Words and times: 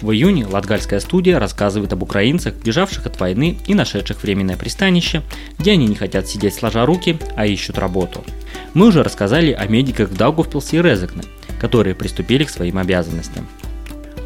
В 0.00 0.10
июне 0.10 0.46
Латгальская 0.46 1.00
студия 1.00 1.38
рассказывает 1.38 1.92
об 1.92 2.02
украинцах, 2.02 2.54
бежавших 2.54 3.06
от 3.06 3.18
войны 3.20 3.58
и 3.66 3.74
нашедших 3.74 4.22
временное 4.22 4.56
пристанище, 4.56 5.22
где 5.58 5.72
они 5.72 5.86
не 5.86 5.94
хотят 5.94 6.28
сидеть 6.28 6.54
сложа 6.54 6.84
руки, 6.84 7.18
а 7.36 7.46
ищут 7.46 7.78
работу. 7.78 8.24
Мы 8.74 8.88
уже 8.88 9.02
рассказали 9.02 9.52
о 9.52 9.66
медиках 9.66 10.10
в 10.10 10.16
Даугавпилсе 10.16 10.78
и 10.78 10.82
Резекне, 10.82 11.22
которые 11.60 11.94
приступили 11.94 12.44
к 12.44 12.50
своим 12.50 12.78
обязанностям. 12.78 13.46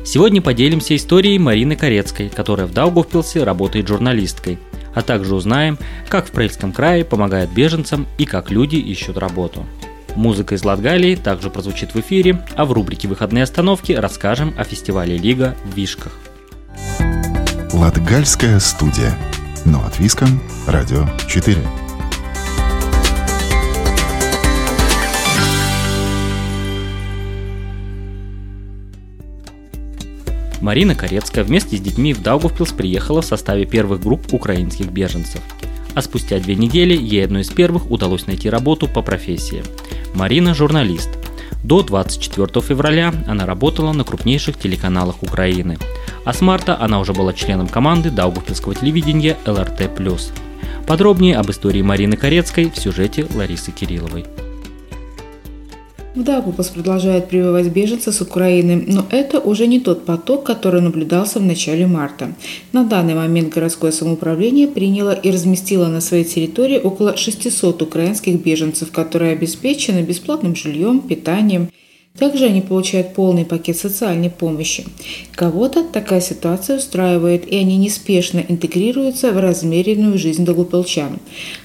Сегодня 0.05 0.41
поделимся 0.41 0.97
историей 0.97 1.39
Марины 1.39 1.77
Корецкой, 1.77 2.31
которая 2.31 2.67
в 2.67 2.73
Даугавпилсе 2.73 3.45
работает 3.45 3.87
журналисткой, 3.89 4.59
а 4.95 5.03
также 5.03 5.35
узнаем, 5.35 5.79
как 6.09 6.27
в 6.27 6.31
Прельском 6.31 6.73
крае 6.73 7.05
помогают 7.05 7.51
беженцам 7.51 8.07
и 8.17 8.25
как 8.25 8.51
люди 8.51 8.77
ищут 8.77 9.19
работу. 9.19 9.67
Музыка 10.19 10.57
из 10.57 10.65
Латгалии 10.65 11.15
также 11.15 11.49
прозвучит 11.49 11.95
в 11.95 12.01
эфире, 12.01 12.45
а 12.57 12.65
в 12.65 12.73
рубрике 12.73 13.07
«Выходные 13.07 13.45
остановки» 13.45 13.93
расскажем 13.93 14.53
о 14.59 14.65
фестивале 14.65 15.17
«Лига» 15.17 15.57
в 15.65 15.77
Вишках. 15.77 16.11
Латгальская 17.73 18.59
студия. 18.59 19.17
Но 19.65 19.81
от 19.87 20.01
Виском, 20.01 20.43
Радио 20.67 21.07
4. 21.29 21.57
Марина 30.61 30.97
Корецкая 30.97 31.45
вместе 31.45 31.77
с 31.77 31.81
детьми 31.81 32.13
в 32.13 32.23
Даугавпилс 32.23 32.73
приехала 32.73 33.23
в 33.23 33.25
составе 33.25 33.67
первых 33.67 34.01
групп 34.01 34.35
украинских 34.35 34.91
беженцев. 34.91 35.43
А 35.95 36.03
спустя 36.03 36.41
две 36.41 36.57
недели 36.57 36.97
ей 36.97 37.25
одной 37.25 37.43
из 37.43 37.51
первых 37.51 37.89
удалось 37.89 38.27
найти 38.27 38.51
работу 38.51 38.89
по 38.89 39.01
профессии. 39.01 39.63
Марина– 40.15 40.55
журналист. 40.55 41.11
До 41.63 41.83
24 41.83 42.61
февраля 42.61 43.13
она 43.27 43.47
работала 43.47 43.93
на 43.93 44.05
крупнейших 44.05 44.59
телеканалах 44.59 45.23
Украины. 45.23 45.79
А 46.25 46.33
с 46.33 46.41
марта 46.41 46.81
она 46.81 47.01
уже 47.01 47.13
была 47.13 47.33
членом 47.33 47.69
команды 47.69 48.11
Даугавпилского 48.11 48.75
телевидения 48.75 49.37
ЛРТ+. 49.47 49.91
Подробнее 50.87 51.37
об 51.37 51.51
истории 51.51 51.83
Марины 51.83 52.17
Корецкой 52.17 52.71
в 52.71 52.79
сюжете 52.79 53.27
Ларисы 53.35 53.73
Кирилловой. 53.73 54.25
В 56.19 56.25
Дагупас 56.25 56.71
продолжает 56.71 57.29
прививать 57.29 57.69
беженцы 57.69 58.11
с 58.11 58.21
Украины, 58.21 58.85
но 58.89 59.07
это 59.09 59.39
уже 59.39 59.69
не 59.69 59.79
тот 59.79 60.05
поток, 60.05 60.43
который 60.43 60.81
наблюдался 60.81 61.39
в 61.39 61.45
начале 61.45 61.87
марта. 61.87 62.35
На 62.73 62.83
данный 62.83 63.15
момент 63.15 63.55
городское 63.55 63.93
самоуправление 63.93 64.67
приняло 64.67 65.13
и 65.13 65.31
разместило 65.31 65.87
на 65.87 66.01
своей 66.01 66.25
территории 66.25 66.81
около 66.81 67.17
600 67.17 67.83
украинских 67.83 68.43
беженцев, 68.43 68.91
которые 68.91 69.31
обеспечены 69.31 70.01
бесплатным 70.01 70.57
жильем, 70.57 71.03
питанием 71.03 71.71
также 72.19 72.47
они 72.47 72.61
получают 72.61 73.15
полный 73.15 73.45
пакет 73.45 73.77
социальной 73.77 74.31
помощи. 74.31 74.85
Кого-то 75.35 75.85
такая 75.85 76.21
ситуация 76.21 76.79
устраивает, 76.79 77.47
и 77.47 77.57
они 77.57 77.77
неспешно 77.77 78.45
интегрируются 78.47 79.33
в 79.33 79.39
размеренную 79.39 80.19
жизнь 80.19 80.45
долгополчан. 80.45 81.19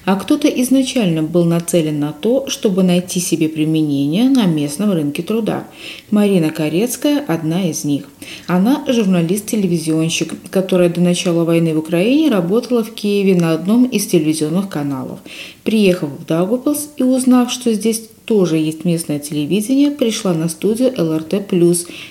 А 0.04 0.16
кто-то 0.16 0.48
изначально 0.48 1.22
был 1.22 1.44
нацелен 1.44 1.98
на 1.98 2.12
то, 2.12 2.48
чтобы 2.48 2.82
найти 2.82 3.20
себе 3.20 3.48
применение 3.48 4.28
на 4.28 4.46
местном 4.46 4.92
рынке 4.92 5.22
труда. 5.22 5.64
Марина 6.10 6.50
Корецкая– 6.50 7.24
одна 7.28 7.68
из 7.68 7.84
них. 7.84 8.08
Она 8.46 8.84
журналист-телевизионщик, 8.88 10.34
которая 10.50 10.88
до 10.88 11.00
начала 11.00 11.44
войны 11.44 11.74
в 11.74 11.78
Украине 11.78 12.30
работала 12.30 12.84
в 12.84 12.92
Киеве 12.94 13.34
на 13.34 13.52
одном 13.52 13.84
из 13.84 14.06
телевизионных 14.06 14.68
каналов. 14.68 15.18
Приехав 15.64 16.10
в 16.10 16.26
Даугавпилс 16.26 16.90
и 16.96 17.02
узнав, 17.02 17.50
что 17.50 17.72
здесь 17.72 18.02
тоже 18.24 18.56
есть 18.56 18.84
местное 18.84 19.18
телевидение, 19.18 19.90
пришла 19.90 20.32
на 20.32 20.48
студию 20.48 20.92
ЛРТ+, 20.96 21.34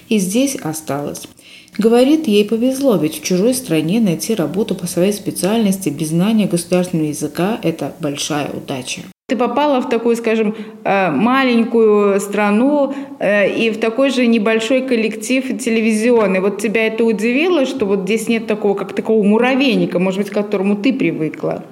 и 0.10 0.18
здесь 0.20 0.56
осталась. 0.56 1.24
Говорит, 1.78 2.28
ей 2.28 2.46
повезло, 2.46 2.98
ведь 2.98 3.20
в 3.20 3.24
чужой 3.24 3.54
стране 3.56 4.00
найти 4.00 4.36
работу 4.36 4.76
по 4.76 4.86
своей 4.86 5.12
специальности 5.12 5.90
без 5.90 6.10
знания 6.10 6.46
государственного 6.46 7.08
языка– 7.08 7.60
это 7.64 7.94
большая 8.00 8.52
удача. 8.52 9.02
Ты 9.28 9.38
попала 9.38 9.80
в 9.82 9.90
такую, 9.90 10.16
скажем, 10.16 10.54
э, 10.84 11.10
маленькую 11.10 12.20
страну 12.20 12.94
э, 13.20 13.50
и 13.56 13.72
в 13.72 13.80
такой 13.80 14.12
же 14.12 14.28
небольшой 14.28 14.82
коллектив 14.82 15.58
телевизионный. 15.58 16.42
Вот 16.42 16.62
тебя 16.62 16.86
это 16.86 17.04
удивило, 17.06 17.66
что 17.66 17.86
вот 17.86 18.02
здесь 18.02 18.28
нет 18.28 18.46
такого, 18.46 18.76
как 18.76 18.94
такого 18.94 19.24
муравейника, 19.24 19.98
может 19.98 20.20
быть, 20.20 20.30
к 20.30 20.34
которому 20.34 20.76
ты 20.76 20.94
привыкла? 20.94 21.64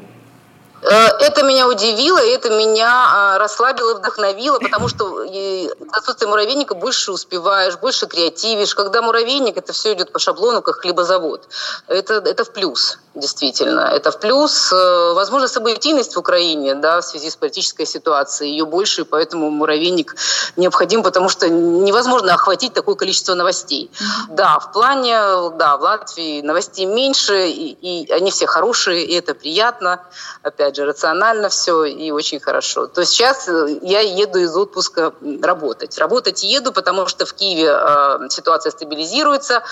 Э, 0.81 1.07
это 1.19 1.43
меня 1.43 1.67
удивило, 1.67 2.17
и 2.17 2.29
это 2.29 2.49
меня 2.49 2.89
а, 2.89 3.37
расслабило 3.37 3.91
и 3.91 3.95
вдохновило, 3.95 4.59
потому 4.59 4.87
что 4.87 5.05
в 5.05 5.97
отсутствие 5.97 6.29
муравейника 6.29 6.75
больше 6.75 7.11
успеваешь, 7.11 7.77
больше 7.77 8.07
креативишь. 8.07 8.73
Когда 8.73 9.01
муравейник, 9.01 9.57
это 9.57 9.73
все 9.73 9.93
идет 9.93 10.11
по 10.11 10.19
шаблону, 10.19 10.61
как 10.61 10.81
хлебозавод. 10.81 11.47
Это, 11.87 12.15
это 12.15 12.43
в 12.43 12.51
плюс, 12.51 12.97
действительно. 13.13 13.81
Это 13.81 14.11
в 14.11 14.19
плюс. 14.19 14.71
Э, 14.73 15.13
возможно, 15.13 15.47
событийность 15.47 16.15
в 16.15 16.19
Украине, 16.19 16.75
да, 16.75 17.01
в 17.01 17.05
связи 17.05 17.29
с 17.29 17.35
политической 17.35 17.85
ситуацией, 17.85 18.51
ее 18.51 18.65
больше, 18.65 19.05
поэтому 19.05 19.51
муравейник 19.51 20.15
необходим, 20.55 21.03
потому 21.03 21.29
что 21.29 21.47
невозможно 21.49 22.33
охватить 22.33 22.73
такое 22.73 22.95
количество 22.95 23.35
новостей. 23.35 23.91
Да, 24.29 24.59
в 24.59 24.71
плане, 24.71 25.51
да, 25.57 25.77
в 25.77 25.81
Латвии 25.81 26.41
новостей 26.41 26.85
меньше, 26.85 27.49
и, 27.49 28.05
и 28.05 28.11
они 28.11 28.31
все 28.31 28.47
хорошие, 28.47 29.05
и 29.05 29.13
это 29.13 29.35
приятно. 29.35 30.01
Опять 30.41 30.70
опять 30.71 30.75
же, 30.75 30.85
рационально 30.85 31.49
все 31.49 31.83
и 31.83 32.11
очень 32.11 32.39
хорошо. 32.39 32.87
То 32.87 33.01
есть 33.01 33.13
сейчас 33.13 33.47
э, 33.47 33.79
я 33.81 33.99
еду 33.99 34.39
из 34.39 34.55
отпуска 34.55 35.13
работать. 35.41 35.97
Работать 35.97 36.43
еду, 36.43 36.71
потому 36.71 37.07
что 37.07 37.25
в 37.25 37.33
Киеве 37.33 37.69
э, 37.69 38.29
ситуация 38.29 38.71
стабилизируется. 38.71 39.63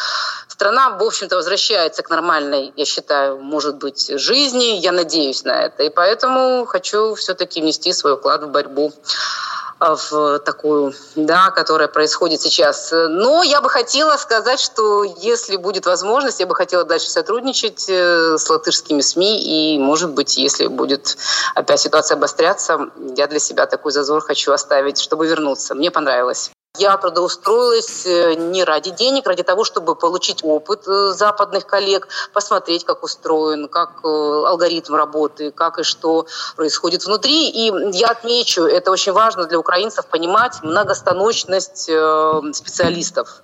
Страна, 0.47 0.89
в 0.89 1.03
общем-то, 1.03 1.35
возвращается 1.35 2.03
к 2.03 2.09
нормальной, 2.09 2.73
я 2.75 2.85
считаю, 2.85 3.37
может 3.37 3.77
быть, 3.77 4.11
жизни. 4.19 4.79
Я 4.79 4.91
надеюсь 4.91 5.43
на 5.43 5.65
это. 5.65 5.83
И 5.83 5.89
поэтому 5.89 6.65
хочу 6.65 7.15
все-таки 7.15 7.61
внести 7.61 7.93
свой 7.93 8.17
вклад 8.17 8.43
в 8.43 8.47
борьбу 8.47 8.91
в 9.79 10.39
такую, 10.39 10.93
да, 11.15 11.51
которая 11.51 11.87
происходит 11.87 12.41
сейчас. 12.41 12.91
Но 12.91 13.43
я 13.43 13.61
бы 13.61 13.69
хотела 13.69 14.17
сказать, 14.17 14.59
что 14.59 15.03
если 15.03 15.55
будет 15.55 15.85
возможность, 15.85 16.39
я 16.39 16.47
бы 16.47 16.55
хотела 16.55 16.83
дальше 16.83 17.09
сотрудничать 17.09 17.85
э, 17.87 18.37
с 18.37 18.49
латышскими 18.49 19.01
СМИ, 19.01 19.75
и, 19.75 19.79
может 19.79 20.11
быть, 20.11 20.37
если 20.37 20.67
будет 20.67 21.17
опять 21.55 21.79
ситуация 21.79 22.15
обостряться, 22.17 22.89
я 23.15 23.27
для 23.27 23.39
себя 23.39 23.65
такой 23.65 23.91
зазор 23.91 24.21
хочу 24.21 24.51
оставить, 24.51 24.99
чтобы 24.99 25.27
вернуться. 25.27 25.75
Мне 25.75 25.91
понравилось. 25.91 26.51
Я 26.77 26.95
трудоустроилась 26.97 28.05
э, 28.05 28.35
не 28.35 28.63
ради 28.63 28.91
денег, 28.91 29.25
ради 29.25 29.41
того, 29.41 29.63
чтобы 29.63 29.95
получить 29.95 30.43
опыт 30.43 30.87
э, 30.87 31.13
западных 31.13 31.65
коллег, 31.65 32.07
посмотреть, 32.31 32.85
как 32.85 33.03
устроен, 33.03 33.67
как 33.67 34.01
э, 34.03 34.07
алгоритм 34.07 34.93
работы, 34.93 35.49
как 35.49 35.79
и 35.79 35.83
что 35.83 36.27
происходит 36.55 37.05
внутри. 37.05 37.49
И 37.49 37.73
я 37.97 38.09
отмечу, 38.09 38.65
это 38.65 38.91
очень 38.91 39.13
важно 39.13 39.45
для 39.45 39.57
украинцев 39.57 40.05
понимать 40.05 40.61
многостаночность 40.61 41.89
специалистов. 42.53 43.41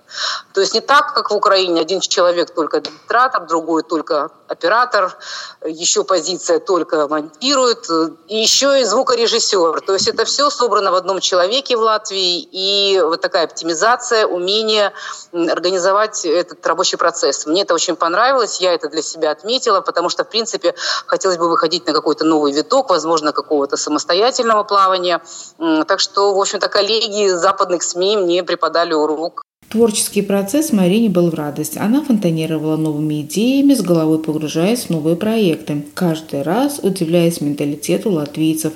То 0.54 0.60
есть 0.60 0.74
не 0.74 0.80
так, 0.80 1.12
как 1.12 1.30
в 1.30 1.34
Украине, 1.34 1.80
один 1.80 1.98
человек 1.98 2.54
только 2.54 2.76
администратор, 2.76 3.44
другой 3.46 3.82
только 3.82 4.30
оператор, 4.46 5.18
еще 5.64 6.04
позиция 6.04 6.60
только 6.60 7.08
монтирует, 7.08 7.90
и 8.28 8.36
еще 8.36 8.80
и 8.80 8.84
звукорежиссер. 8.84 9.80
То 9.80 9.94
есть 9.94 10.06
это 10.06 10.24
все 10.24 10.48
собрано 10.50 10.92
в 10.92 10.94
одном 10.94 11.18
человеке 11.20 11.76
в 11.76 11.80
Латвии, 11.80 12.48
и 12.52 13.00
вот 13.16 13.22
такая 13.22 13.44
оптимизация, 13.44 14.26
умение 14.26 14.92
организовать 15.32 16.24
этот 16.24 16.64
рабочий 16.66 16.96
процесс. 16.96 17.46
Мне 17.46 17.62
это 17.62 17.74
очень 17.74 17.96
понравилось, 17.96 18.60
я 18.60 18.72
это 18.72 18.88
для 18.88 19.02
себя 19.02 19.30
отметила, 19.30 19.80
потому 19.80 20.08
что, 20.08 20.24
в 20.24 20.28
принципе, 20.28 20.74
хотелось 21.06 21.38
бы 21.38 21.48
выходить 21.48 21.86
на 21.86 21.92
какой-то 21.92 22.24
новый 22.24 22.52
виток, 22.52 22.90
возможно, 22.90 23.32
какого-то 23.32 23.76
самостоятельного 23.76 24.64
плавания. 24.64 25.20
Так 25.58 26.00
что, 26.00 26.34
в 26.34 26.40
общем-то, 26.40 26.68
коллеги 26.68 27.28
западных 27.28 27.82
СМИ 27.82 28.16
мне 28.16 28.44
преподали 28.44 28.92
урок 28.92 29.42
Творческий 29.68 30.22
процесс 30.22 30.72
Марине 30.72 31.08
был 31.08 31.30
в 31.30 31.34
радость. 31.34 31.76
Она 31.76 32.00
фонтанировала 32.02 32.76
новыми 32.76 33.22
идеями, 33.22 33.74
с 33.74 33.82
головой 33.82 34.20
погружаясь 34.20 34.84
в 34.84 34.90
новые 34.90 35.16
проекты, 35.16 35.84
каждый 35.92 36.42
раз 36.42 36.78
удивляясь 36.82 37.40
менталитету 37.40 38.10
латвийцев, 38.10 38.72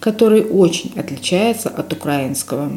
который 0.00 0.44
очень 0.44 0.92
отличается 0.96 1.70
от 1.70 1.92
украинского. 1.94 2.70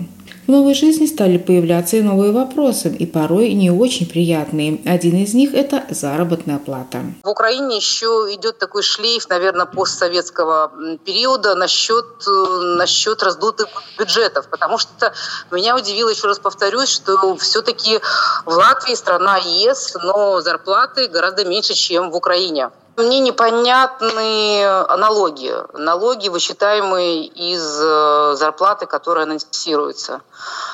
В 0.48 0.50
новой 0.50 0.76
жизни 0.76 1.08
стали 1.08 1.38
появляться 1.38 1.98
и 1.98 2.02
новые 2.02 2.32
вопросы, 2.32 2.88
и 2.88 3.06
порой 3.06 3.52
не 3.52 3.70
очень 3.70 4.08
приятные. 4.08 4.80
Один 4.86 5.18
из 5.22 5.34
них– 5.34 5.54
это 5.54 5.84
заработная 5.90 6.58
плата. 6.58 7.02
В 7.22 7.28
Украине 7.28 7.76
еще 7.76 8.30
идет 8.32 8.58
такой 8.58 8.82
шлейф, 8.82 9.28
наверное, 9.28 9.66
постсоветского 9.66 10.72
периода 11.04 11.54
насчет, 11.56 12.06
э, 12.26 12.76
насчет 12.78 13.22
раздутых 13.24 13.68
бюджетов, 14.00 14.48
потому 14.50 14.78
что 14.78 15.14
меня 15.52 15.76
удивило, 15.76 16.08
еще 16.08 16.28
раз 16.28 16.40
повторюсь, 16.40 16.92
что 16.92 17.36
все-таки 17.36 18.00
в 18.46 18.54
Латвии 18.54 18.96
страна 18.96 19.40
ЕС, 19.40 19.98
но 20.02 20.40
зарплаты 20.40 21.10
гораздо 21.10 21.44
меньше, 21.44 21.74
чем 21.74 22.10
в 22.10 22.16
Украине. 22.16 22.70
Мне 22.98 23.20
непонятны 23.20 24.64
налоги. 24.98 25.54
Налоги, 25.74 26.30
высчитаемые 26.30 27.28
из 27.28 27.80
э, 27.80 28.34
зарплаты, 28.36 28.88
которая 28.88 29.26
анонсируется. 29.26 30.22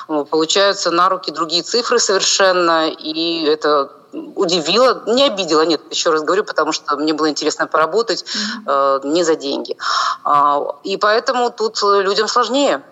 Получаются 0.06 0.90
на 0.90 1.10
руки 1.10 1.30
другие 1.30 1.62
цифры 1.62 1.98
совершенно, 1.98 2.88
и 2.88 3.44
это 3.44 3.92
удивило, 4.12 5.02
не 5.06 5.24
обидело, 5.24 5.66
нет, 5.66 5.82
еще 5.90 6.10
раз 6.10 6.22
говорю, 6.22 6.44
потому 6.44 6.72
что 6.72 6.96
мне 6.96 7.12
было 7.12 7.28
интересно 7.28 7.66
поработать 7.66 8.24
э, 8.66 9.00
не 9.04 9.22
за 9.22 9.34
деньги. 9.34 9.76
А, 10.24 10.62
и 10.82 10.96
поэтому 10.96 11.50
тут 11.50 11.82
людям 11.82 12.28
сложнее. 12.28 12.82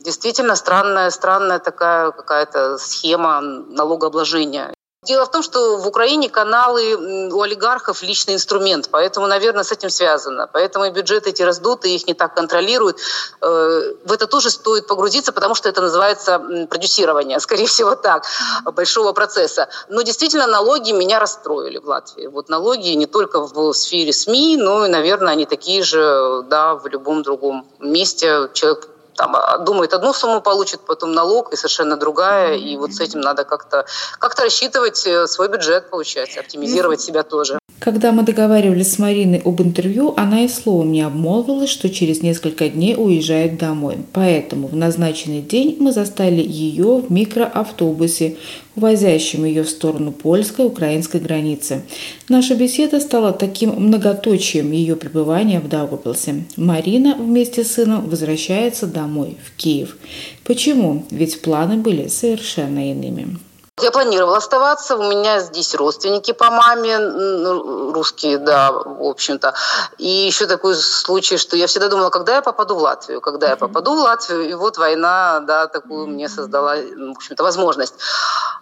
Действительно 0.00 0.56
странная, 0.56 1.10
странная 1.10 1.60
такая 1.60 2.10
какая-то 2.10 2.78
схема 2.78 3.40
налогообложения. 3.40 4.74
Дело 5.04 5.26
в 5.26 5.32
том, 5.32 5.42
что 5.42 5.78
в 5.78 5.88
Украине 5.88 6.28
каналы 6.28 7.28
у 7.32 7.42
олигархов 7.42 8.02
личный 8.04 8.34
инструмент, 8.34 8.88
поэтому, 8.88 9.26
наверное, 9.26 9.64
с 9.64 9.72
этим 9.72 9.90
связано. 9.90 10.48
Поэтому 10.52 10.84
и 10.84 10.90
бюджеты 10.90 11.30
эти 11.30 11.42
раздуты, 11.42 11.92
их 11.92 12.06
не 12.06 12.14
так 12.14 12.36
контролируют. 12.36 12.98
Э, 13.40 13.94
в 14.04 14.12
это 14.12 14.28
тоже 14.28 14.50
стоит 14.50 14.86
погрузиться, 14.86 15.32
потому 15.32 15.56
что 15.56 15.68
это 15.68 15.80
называется 15.80 16.38
продюсирование, 16.70 17.40
скорее 17.40 17.66
всего 17.66 17.96
так, 17.96 18.26
большого 18.74 19.12
процесса. 19.12 19.68
Но 19.88 20.02
действительно 20.02 20.46
налоги 20.46 20.92
меня 20.92 21.18
расстроили 21.18 21.78
в 21.78 21.88
Латвии. 21.88 22.28
Вот 22.28 22.48
налоги 22.48 22.90
не 22.90 23.06
только 23.06 23.40
в 23.40 23.72
сфере 23.72 24.12
СМИ, 24.12 24.56
но 24.56 24.86
и, 24.86 24.88
наверное, 24.88 25.32
они 25.32 25.46
такие 25.46 25.82
же 25.82 26.44
да, 26.44 26.76
в 26.76 26.86
любом 26.86 27.24
другом 27.24 27.66
месте. 27.80 28.50
Человек 28.52 28.91
там 29.14 29.36
а, 29.36 29.58
думает 29.58 29.94
одну 29.94 30.12
сумму 30.12 30.40
получит, 30.40 30.80
потом 30.80 31.12
налог 31.12 31.52
и 31.52 31.56
совершенно 31.56 31.96
другая, 31.96 32.56
и 32.56 32.76
вот 32.76 32.92
с 32.92 33.00
этим 33.00 33.20
надо 33.20 33.44
как-то 33.44 33.86
как 34.18 34.38
рассчитывать 34.38 35.06
э, 35.06 35.26
свой 35.26 35.48
бюджет, 35.48 35.90
получается, 35.90 36.40
оптимизировать 36.40 37.00
себя 37.00 37.22
тоже. 37.22 37.58
Когда 37.84 38.12
мы 38.12 38.22
договаривались 38.22 38.92
с 38.92 38.98
Мариной 39.00 39.42
об 39.44 39.60
интервью, 39.60 40.14
она 40.16 40.44
и 40.44 40.48
словом 40.48 40.92
не 40.92 41.00
обмолвилась, 41.00 41.68
что 41.68 41.90
через 41.90 42.22
несколько 42.22 42.68
дней 42.68 42.94
уезжает 42.96 43.58
домой. 43.58 43.96
Поэтому 44.12 44.68
в 44.68 44.76
назначенный 44.76 45.42
день 45.42 45.78
мы 45.80 45.90
застали 45.90 46.40
ее 46.40 46.98
в 46.98 47.10
микроавтобусе, 47.10 48.36
увозящем 48.76 49.44
ее 49.44 49.64
в 49.64 49.68
сторону 49.68 50.12
польской 50.12 50.66
украинской 50.66 51.20
границы. 51.20 51.82
Наша 52.28 52.54
беседа 52.54 53.00
стала 53.00 53.32
таким 53.32 53.70
многоточием 53.70 54.70
ее 54.70 54.94
пребывания 54.94 55.58
в 55.58 55.68
Даугавпилсе. 55.68 56.44
Марина 56.56 57.16
вместе 57.16 57.64
с 57.64 57.72
сыном 57.72 58.08
возвращается 58.08 58.86
домой, 58.86 59.38
в 59.44 59.56
Киев. 59.56 59.96
Почему? 60.44 61.04
Ведь 61.10 61.42
планы 61.42 61.78
были 61.78 62.06
совершенно 62.06 62.92
иными. 62.92 63.38
Я 63.82 63.90
планировала 63.90 64.36
оставаться, 64.36 64.96
у 64.96 65.02
меня 65.10 65.40
здесь 65.40 65.74
родственники 65.74 66.32
по 66.32 66.50
маме, 66.50 66.98
ну, 66.98 67.92
русские, 67.92 68.38
да, 68.38 68.70
в 68.70 69.02
общем-то. 69.02 69.54
И 69.98 70.08
еще 70.08 70.46
такой 70.46 70.76
случай, 70.76 71.36
что 71.36 71.56
я 71.56 71.66
всегда 71.66 71.88
думала, 71.88 72.10
когда 72.10 72.36
я 72.36 72.42
попаду 72.42 72.76
в 72.76 72.78
Латвию, 72.78 73.20
когда 73.20 73.48
я 73.48 73.56
попаду 73.56 73.96
в 73.96 73.98
Латвию, 73.98 74.48
и 74.48 74.54
вот 74.54 74.78
война, 74.78 75.40
да, 75.40 75.66
такую 75.66 76.06
мне 76.06 76.28
создала, 76.28 76.76
в 76.76 77.10
общем-то, 77.16 77.42
возможность. 77.42 77.94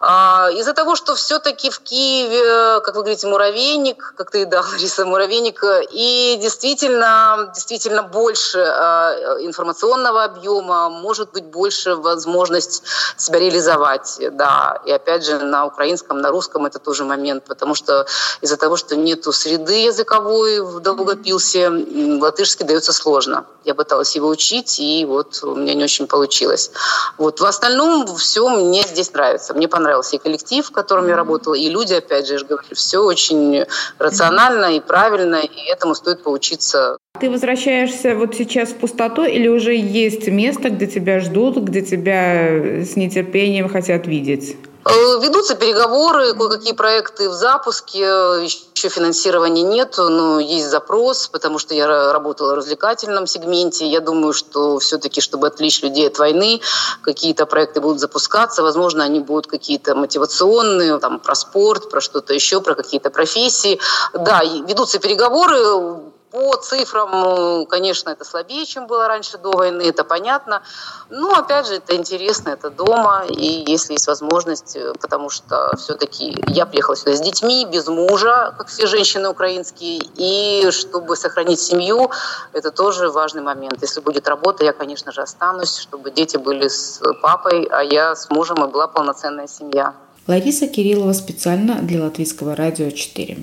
А, 0.00 0.48
из-за 0.52 0.72
того, 0.72 0.96
что 0.96 1.14
все-таки 1.14 1.68
в 1.68 1.80
Киеве, 1.80 2.80
как 2.80 2.94
вы 2.94 3.02
говорите, 3.02 3.26
муравейник, 3.26 4.14
как 4.16 4.30
ты 4.30 4.42
и 4.42 4.44
дал, 4.46 4.64
Лариса, 4.72 5.04
муравейник, 5.04 5.62
и 5.92 6.38
действительно, 6.40 7.50
действительно 7.54 8.02
больше 8.02 8.58
а, 8.58 9.36
информационного 9.40 10.24
объема, 10.24 10.88
может 10.88 11.32
быть, 11.32 11.44
больше 11.44 11.96
возможность 11.96 12.82
себя 13.18 13.38
реализовать, 13.38 14.18
да, 14.32 14.80
и 14.86 14.90
опять 14.90 15.09
же, 15.18 15.38
на 15.38 15.66
украинском, 15.66 16.18
на 16.18 16.30
русском 16.30 16.66
это 16.66 16.78
тоже 16.78 17.04
момент, 17.04 17.44
потому 17.44 17.74
что 17.74 18.06
из-за 18.40 18.56
того, 18.56 18.76
что 18.76 18.96
нету 18.96 19.32
среды 19.32 19.84
языковой 19.84 20.60
в 20.60 20.80
Долгопилсе, 20.80 21.68
латышский 21.68 22.66
дается 22.66 22.92
сложно. 22.92 23.46
Я 23.64 23.74
пыталась 23.74 24.16
его 24.16 24.28
учить, 24.28 24.78
и 24.78 25.04
вот 25.04 25.40
у 25.42 25.54
меня 25.54 25.74
не 25.74 25.84
очень 25.84 26.06
получилось. 26.06 26.70
Вот 27.18 27.40
в 27.40 27.44
остальном 27.44 28.06
все 28.16 28.48
мне 28.48 28.82
здесь 28.82 29.12
нравится. 29.12 29.54
Мне 29.54 29.68
понравился 29.68 30.16
и 30.16 30.18
коллектив, 30.18 30.66
в 30.66 30.70
котором 30.70 31.08
я 31.08 31.16
работала, 31.16 31.54
и 31.54 31.68
люди, 31.68 31.94
опять 31.94 32.26
же, 32.26 32.34
я 32.34 32.38
же 32.38 32.46
говорю, 32.46 32.64
все 32.72 32.98
очень 32.98 33.64
рационально 33.98 34.76
и 34.76 34.80
правильно, 34.80 35.36
и 35.36 35.70
этому 35.70 35.94
стоит 35.94 36.22
поучиться. 36.22 36.96
Ты 37.20 37.28
возвращаешься 37.28 38.14
вот 38.14 38.34
сейчас 38.34 38.70
в 38.70 38.76
пустоту 38.76 39.24
или 39.24 39.48
уже 39.48 39.74
есть 39.74 40.26
место, 40.28 40.70
где 40.70 40.86
тебя 40.86 41.20
ждут, 41.20 41.58
где 41.58 41.82
тебя 41.82 42.82
с 42.82 42.96
нетерпением 42.96 43.68
хотят 43.68 44.06
видеть? 44.06 44.56
Э, 44.90 45.20
ведутся 45.20 45.54
переговоры, 45.54 46.34
кое-какие 46.34 46.72
проекты 46.72 47.28
в 47.28 47.32
запуске, 47.32 48.00
еще 48.42 48.88
финансирования 48.88 49.62
нет, 49.62 49.94
но 49.98 50.40
есть 50.40 50.68
запрос, 50.68 51.28
потому 51.28 51.58
что 51.58 51.74
я 51.74 52.12
работала 52.12 52.52
в 52.52 52.56
развлекательном 52.56 53.26
сегменте. 53.26 53.86
Я 53.86 54.00
думаю, 54.00 54.32
что 54.32 54.78
все-таки, 54.80 55.20
чтобы 55.20 55.46
отвлечь 55.46 55.82
людей 55.82 56.08
от 56.08 56.18
войны, 56.18 56.60
какие-то 57.02 57.46
проекты 57.46 57.80
будут 57.80 58.00
запускаться. 58.00 58.62
Возможно, 58.62 59.04
они 59.04 59.20
будут 59.20 59.46
какие-то 59.46 59.94
мотивационные, 59.94 60.98
там, 60.98 61.20
про 61.20 61.34
спорт, 61.36 61.88
про 61.88 62.00
что-то 62.00 62.34
еще, 62.34 62.60
про 62.60 62.74
какие-то 62.74 63.10
профессии. 63.10 63.78
Да, 64.12 64.42
ведутся 64.42 64.98
переговоры, 64.98 66.09
по 66.30 66.56
цифрам, 66.56 67.66
конечно, 67.66 68.10
это 68.10 68.24
слабее, 68.24 68.64
чем 68.64 68.86
было 68.86 69.08
раньше 69.08 69.38
до 69.38 69.50
войны, 69.50 69.82
это 69.82 70.04
понятно. 70.04 70.62
Но, 71.08 71.32
опять 71.32 71.66
же, 71.66 71.74
это 71.74 71.96
интересно, 71.96 72.50
это 72.50 72.70
дома, 72.70 73.24
и 73.28 73.64
если 73.66 73.94
есть 73.94 74.06
возможность, 74.06 74.76
э, 74.76 74.92
потому 75.00 75.28
что 75.28 75.74
все-таки 75.76 76.36
я 76.48 76.66
приехала 76.66 76.96
сюда 76.96 77.16
с 77.16 77.20
детьми, 77.20 77.66
без 77.66 77.88
мужа, 77.88 78.54
как 78.56 78.68
все 78.68 78.86
женщины 78.86 79.28
украинские, 79.28 80.00
и 80.16 80.70
чтобы 80.70 81.16
сохранить 81.16 81.60
семью, 81.60 82.10
это 82.52 82.70
тоже 82.70 83.10
важный 83.10 83.42
момент. 83.42 83.78
Если 83.82 84.00
будет 84.00 84.28
работа, 84.28 84.64
я, 84.64 84.72
конечно 84.72 85.12
же, 85.12 85.22
останусь, 85.22 85.76
чтобы 85.78 86.10
дети 86.12 86.36
были 86.36 86.68
с 86.68 87.00
папой, 87.22 87.64
а 87.64 87.82
я 87.82 88.14
с 88.14 88.30
мужем, 88.30 88.64
и 88.64 88.68
была 88.68 88.86
полноценная 88.86 89.48
семья. 89.48 89.94
Лариса 90.28 90.68
Кириллова 90.68 91.12
специально 91.12 91.76
для 91.82 92.04
Латвийского 92.04 92.54
радио 92.54 92.90
4. 92.90 93.36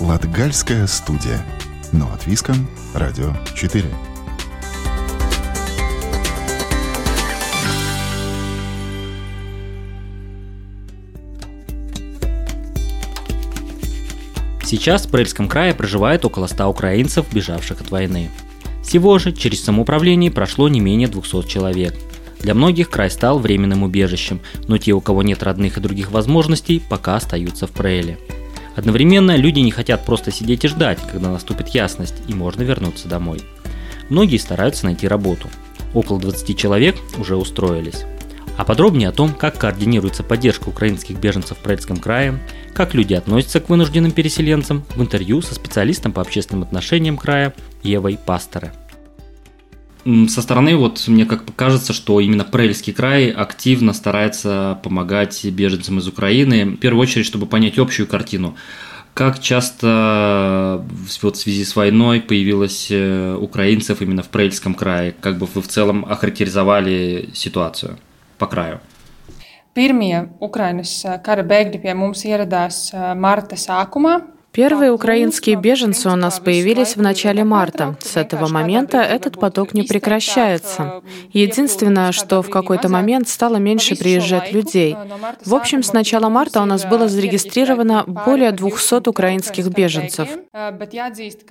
Латгальская 0.00 0.86
студия. 0.86 1.44
Но 1.92 2.10
от 2.12 2.26
Виском. 2.26 2.68
Радио 2.94 3.34
4. 3.54 3.84
Сейчас 14.62 15.06
в 15.06 15.10
Брельском 15.10 15.48
крае 15.48 15.74
проживает 15.74 16.24
около 16.24 16.46
100 16.46 16.68
украинцев, 16.68 17.26
бежавших 17.32 17.80
от 17.80 17.90
войны. 17.90 18.30
Всего 18.84 19.18
же 19.18 19.32
через 19.32 19.64
самоуправление 19.64 20.30
прошло 20.30 20.68
не 20.68 20.78
менее 20.78 21.08
200 21.08 21.48
человек. 21.48 21.96
Для 22.38 22.54
многих 22.54 22.88
край 22.88 23.10
стал 23.10 23.40
временным 23.40 23.82
убежищем, 23.82 24.40
но 24.68 24.78
те, 24.78 24.92
у 24.92 25.00
кого 25.00 25.24
нет 25.24 25.42
родных 25.42 25.76
и 25.76 25.80
других 25.80 26.12
возможностей, 26.12 26.80
пока 26.88 27.16
остаются 27.16 27.66
в 27.66 27.72
Прейле. 27.72 28.16
Одновременно 28.76 29.36
люди 29.36 29.60
не 29.60 29.70
хотят 29.70 30.04
просто 30.04 30.30
сидеть 30.30 30.64
и 30.64 30.68
ждать, 30.68 30.98
когда 31.10 31.30
наступит 31.30 31.68
ясность 31.68 32.14
и 32.28 32.34
можно 32.34 32.62
вернуться 32.62 33.08
домой. 33.08 33.40
Многие 34.08 34.38
стараются 34.38 34.86
найти 34.86 35.08
работу. 35.08 35.48
Около 35.94 36.20
20 36.20 36.56
человек 36.56 36.96
уже 37.18 37.36
устроились. 37.36 38.04
А 38.56 38.64
подробнее 38.64 39.08
о 39.08 39.12
том, 39.12 39.32
как 39.32 39.56
координируется 39.58 40.22
поддержка 40.22 40.68
украинских 40.68 41.18
беженцев 41.18 41.56
в 41.58 41.62
Прадском 41.62 41.96
крае, 41.96 42.38
как 42.74 42.94
люди 42.94 43.14
относятся 43.14 43.60
к 43.60 43.68
вынужденным 43.68 44.12
переселенцам, 44.12 44.84
в 44.94 45.00
интервью 45.00 45.40
со 45.42 45.54
специалистом 45.54 46.12
по 46.12 46.20
общественным 46.20 46.62
отношениям 46.62 47.16
края 47.16 47.54
Евой 47.82 48.18
Пасторе. 48.24 48.72
Со 50.04 50.40
стороны 50.40 50.76
вот 50.76 51.06
мне 51.08 51.26
как 51.26 51.44
кажется, 51.54 51.92
что 51.92 52.20
именно 52.20 52.44
Прельский 52.44 52.92
край 52.92 53.30
активно 53.30 53.92
старается 53.92 54.78
помогать 54.82 55.44
беженцам 55.44 55.98
из 55.98 56.08
Украины, 56.08 56.64
в 56.64 56.76
первую 56.76 57.02
очередь, 57.02 57.26
чтобы 57.26 57.46
понять 57.46 57.78
общую 57.78 58.06
картину. 58.06 58.56
Как 59.12 59.40
часто 59.40 60.84
вот 61.20 61.36
в 61.36 61.38
связи 61.38 61.64
с 61.64 61.76
войной 61.76 62.20
появилось 62.20 62.88
э, 62.90 63.36
украинцев 63.38 64.00
именно 64.00 64.22
в 64.22 64.28
Прельском 64.28 64.74
крае? 64.74 65.14
Как 65.20 65.36
бы 65.36 65.46
вы 65.52 65.60
в 65.60 65.68
целом 65.68 66.06
охарактеризовали 66.08 67.28
ситуацию 67.34 67.98
по 68.38 68.46
краю? 68.46 68.80
Pirmie 69.70 70.26
Ukrainas 70.42 70.90
kara 71.22 71.44
bēgļi 71.46 71.78
pie 71.82 71.92
mums 71.94 72.24
ieradās 72.26 72.88
marta 73.14 73.54
sākumā. 73.54 74.16
Первые 74.52 74.90
украинские 74.90 75.54
беженцы 75.54 76.08
у 76.08 76.16
нас 76.16 76.40
появились 76.40 76.96
в 76.96 77.02
начале 77.02 77.44
марта. 77.44 77.96
С 78.00 78.16
этого 78.16 78.48
момента 78.48 78.98
этот 78.98 79.38
поток 79.38 79.74
не 79.74 79.84
прекращается. 79.84 81.02
Единственное, 81.32 82.10
что 82.10 82.42
в 82.42 82.50
какой-то 82.50 82.88
момент 82.88 83.28
стало 83.28 83.56
меньше 83.56 83.94
приезжать 83.94 84.52
людей. 84.52 84.96
В 85.44 85.54
общем, 85.54 85.84
с 85.84 85.92
начала 85.92 86.28
марта 86.28 86.62
у 86.62 86.64
нас 86.64 86.84
было 86.84 87.08
зарегистрировано 87.08 88.04
более 88.06 88.50
200 88.50 89.08
украинских 89.08 89.68
беженцев. 89.68 90.28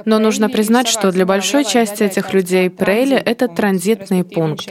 Но 0.06 0.20
нужно 0.20 0.50
признать, 0.50 0.90
что 0.90 1.14
для 1.14 1.26
большой 1.26 1.64
части 1.64 2.04
этих 2.04 2.34
людей 2.34 2.70
Прейли— 2.70 3.16
это 3.26 3.48
транзитный 3.48 4.26
пункт. 4.26 4.68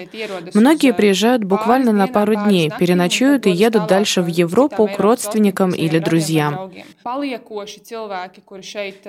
Многие 0.52 0.92
приезжают 0.92 1.44
буквально 1.44 1.92
на 1.92 2.06
пару 2.08 2.34
дней, 2.34 2.70
переночуют 2.78 3.46
и 3.46 3.50
едут 3.50 3.86
дальше 3.86 4.20
в 4.20 4.26
Европу 4.26 4.86
к 4.86 4.98
родственникам 4.98 5.70
или 5.70 5.98
друзьям. 5.98 6.70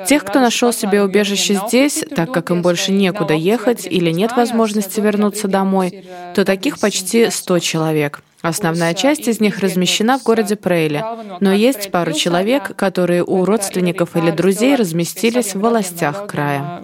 Тех, 0.07 0.23
кто 0.23 0.39
нашел 0.39 0.73
себе 0.73 1.03
убежище 1.03 1.59
здесь, 1.67 2.03
так 2.15 2.31
как 2.31 2.51
им 2.51 2.61
больше 2.61 2.91
некуда 2.91 3.33
ехать 3.33 3.85
или 3.85 4.11
нет 4.11 4.31
возможности 4.35 4.99
вернуться 4.99 5.47
домой, 5.47 6.05
то 6.35 6.45
таких 6.45 6.79
почти 6.79 7.29
100 7.29 7.59
человек. 7.59 8.21
Основная 8.41 8.93
часть 8.93 9.27
из 9.27 9.41
них 9.41 9.59
размещена 9.59 10.17
в 10.17 10.23
городе 10.23 10.55
Прейле, 10.55 11.03
но 11.41 11.51
есть 11.51 11.91
пару 11.91 12.13
человек, 12.13 12.75
которые 12.75 13.23
у 13.23 13.43
родственников 13.43 14.15
или 14.15 14.31
друзей 14.31 14.75
разместились 14.75 15.55
в 15.55 15.59
властях 15.59 16.25
края. 16.25 16.81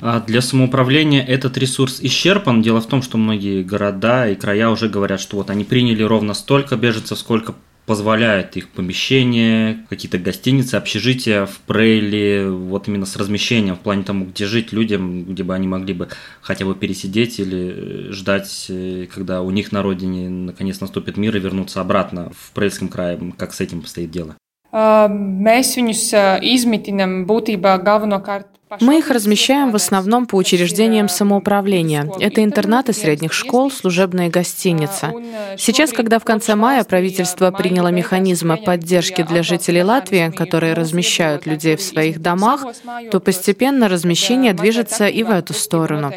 А 0.00 0.20
для 0.20 0.40
самоуправления 0.40 1.24
этот 1.24 1.56
ресурс 1.56 2.00
исчерпан. 2.02 2.62
Дело 2.62 2.80
в 2.80 2.86
том, 2.86 3.00
что 3.00 3.16
многие 3.16 3.62
города 3.62 4.28
и 4.28 4.34
края 4.34 4.68
уже 4.68 4.88
говорят, 4.88 5.20
что 5.20 5.36
вот 5.36 5.50
они 5.50 5.64
приняли 5.64 6.02
ровно 6.02 6.34
столько 6.34 6.76
беженцев, 6.76 7.18
сколько 7.18 7.54
позволяет 7.86 8.56
их 8.56 8.68
помещение, 8.68 9.84
какие-то 9.90 10.18
гостиницы, 10.18 10.76
общежития 10.76 11.46
в 11.46 11.58
Прейле, 11.60 12.48
вот 12.48 12.88
именно 12.88 13.06
с 13.06 13.16
размещением 13.16 13.76
в 13.76 13.80
плане 13.80 14.04
тому, 14.04 14.26
где 14.26 14.46
жить 14.46 14.72
людям, 14.72 15.24
где 15.24 15.42
бы 15.42 15.54
они 15.54 15.66
могли 15.66 15.94
бы 15.94 16.08
хотя 16.40 16.64
бы 16.64 16.74
пересидеть 16.74 17.40
или 17.40 18.08
э, 18.08 18.12
ждать, 18.12 18.66
э, 18.68 19.06
когда 19.12 19.42
у 19.42 19.50
них 19.50 19.72
на 19.72 19.82
родине 19.82 20.28
наконец 20.28 20.80
наступит 20.80 21.16
мир 21.16 21.36
и 21.36 21.40
вернуться 21.40 21.80
обратно 21.80 22.30
в 22.36 22.52
Прейльском 22.52 22.88
крае, 22.88 23.18
как 23.36 23.52
с 23.52 23.60
этим 23.60 23.84
стоит 23.84 24.10
дело. 24.10 24.36
Mēs 24.72 25.74
viņus 25.76 26.00
izmitinam 26.48 27.26
būtībā 27.28 27.74
galvenokārt 27.84 28.48
мы 28.80 28.98
их 28.98 29.10
размещаем 29.10 29.70
в 29.70 29.76
основном 29.76 30.26
по 30.26 30.36
учреждениям 30.36 31.08
самоуправления. 31.08 32.08
Это 32.20 32.42
интернаты 32.42 32.92
средних 32.92 33.32
школ, 33.32 33.70
служебные 33.70 34.28
гостиницы. 34.28 35.12
Сейчас, 35.58 35.92
когда 35.92 36.18
в 36.18 36.24
конце 36.24 36.54
мая 36.54 36.84
правительство 36.84 37.50
приняло 37.50 37.88
механизмы 37.88 38.56
поддержки 38.56 39.22
для 39.22 39.42
жителей 39.42 39.82
Латвии, 39.82 40.30
которые 40.30 40.74
размещают 40.74 41.46
людей 41.46 41.76
в 41.76 41.82
своих 41.82 42.20
домах, 42.20 42.64
то 43.10 43.20
постепенно 43.20 43.88
размещение 43.88 44.52
движется 44.54 45.06
и 45.06 45.22
в 45.22 45.30
эту 45.30 45.52
сторону. 45.52 46.12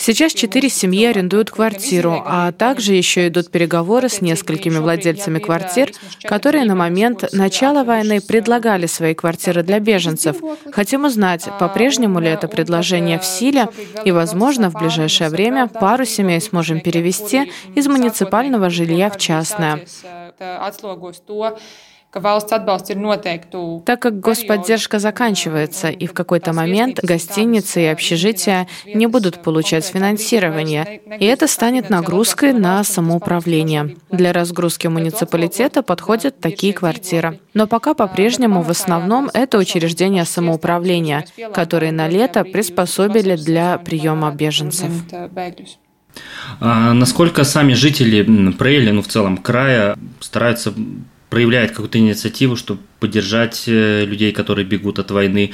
Сейчас 0.00 0.34
четыре 0.34 0.68
семьи 0.68 1.06
арендуют 1.06 1.50
квартиру, 1.50 2.22
а 2.26 2.52
также 2.52 2.94
еще 2.94 3.28
идут 3.28 3.50
переговоры 3.50 4.08
с 4.08 4.20
несколькими 4.20 4.78
владельцами 4.78 5.38
квартир, 5.38 5.92
которые 6.24 6.64
на 6.64 6.74
момент 6.74 7.24
начала 7.32 7.84
войны 7.84 8.20
предлагали 8.20 8.86
свои 8.86 9.14
квартиры 9.14 9.62
для 9.62 9.80
беженцев 9.80 9.93
беженцев. 9.94 10.36
Хотим 10.72 11.04
узнать, 11.04 11.48
по-прежнему 11.58 12.20
ли 12.20 12.28
это 12.28 12.48
предложение 12.48 13.18
в 13.18 13.24
силе, 13.24 13.68
и, 14.04 14.12
возможно, 14.12 14.70
в 14.70 14.74
ближайшее 14.74 15.30
время 15.30 15.66
пару 15.68 16.04
семей 16.04 16.40
сможем 16.40 16.80
перевести 16.80 17.52
из 17.74 17.86
муниципального 17.86 18.70
жилья 18.70 19.10
в 19.10 19.16
частное. 19.18 19.86
Так 23.84 24.00
как 24.00 24.20
господдержка 24.20 24.98
заканчивается, 24.98 25.88
и 25.88 26.06
в 26.06 26.12
какой-то 26.12 26.52
момент 26.52 27.00
гостиницы 27.02 27.82
и 27.82 27.86
общежития 27.86 28.66
не 28.86 29.06
будут 29.06 29.42
получать 29.42 29.84
финансирование, 29.84 31.00
и 31.18 31.24
это 31.24 31.46
станет 31.46 31.90
нагрузкой 31.90 32.52
на 32.52 32.84
самоуправление. 32.84 33.96
Для 34.10 34.32
разгрузки 34.32 34.86
муниципалитета 34.86 35.82
подходят 35.82 36.40
такие 36.40 36.72
квартиры. 36.72 37.40
Но 37.52 37.66
пока 37.66 37.94
по-прежнему 37.94 38.62
в 38.62 38.70
основном 38.70 39.30
это 39.32 39.58
учреждения 39.58 40.24
самоуправления, 40.24 41.26
которые 41.52 41.92
на 41.92 42.08
лето 42.08 42.44
приспособили 42.44 43.36
для 43.36 43.78
приема 43.78 44.30
беженцев. 44.30 44.90
А 46.60 46.92
насколько 46.92 47.44
сами 47.44 47.72
жители 47.72 48.52
Прейли, 48.52 48.90
ну 48.90 49.02
в 49.02 49.08
целом 49.08 49.36
края, 49.36 49.96
стараются 50.20 50.72
проявляет 51.30 51.70
какую-то 51.70 51.98
инициативу, 51.98 52.56
чтобы 52.56 52.80
поддержать 53.00 53.64
э, 53.66 54.04
людей, 54.04 54.32
которые 54.32 54.64
бегут 54.64 54.98
от 54.98 55.10
войны. 55.10 55.52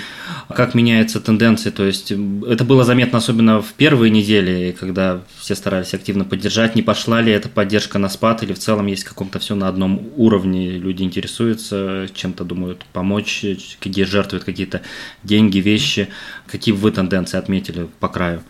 Как 0.49 0.75
меняется 0.75 1.21
тенденция? 1.21 1.73
То 1.73 1.85
есть 1.85 2.13
это 2.13 2.65
было 2.65 2.85
заметно 2.85 3.19
особенно 3.19 3.63
в 3.63 3.73
первые 3.73 4.11
недели, 4.11 4.77
когда 4.79 5.23
все 5.39 5.55
старались 5.55 5.95
активно 5.95 6.25
поддержать. 6.25 6.75
Не 6.75 6.83
пошла 6.83 7.21
ли 7.21 7.33
эта 7.33 7.49
поддержка 7.49 7.99
на 7.99 8.09
спад 8.09 8.43
или 8.43 8.53
в 8.53 8.59
целом 8.59 8.87
есть 8.87 9.05
каком-то 9.05 9.39
все 9.39 9.55
на 9.55 9.69
одном 9.69 10.11
уровне? 10.17 10.71
Люди 10.71 11.03
интересуются, 11.03 12.09
чем-то 12.13 12.45
думают 12.45 12.85
помочь, 12.93 13.45
где 13.81 14.05
жертвуют 14.05 14.45
какие-то 14.45 14.83
деньги, 15.25 15.59
вещи. 15.59 16.09
Какие 16.47 16.75
вы 16.75 16.91
тенденции 16.93 17.39
отметили 17.39 17.89
по 18.01 18.09
краю? 18.09 18.43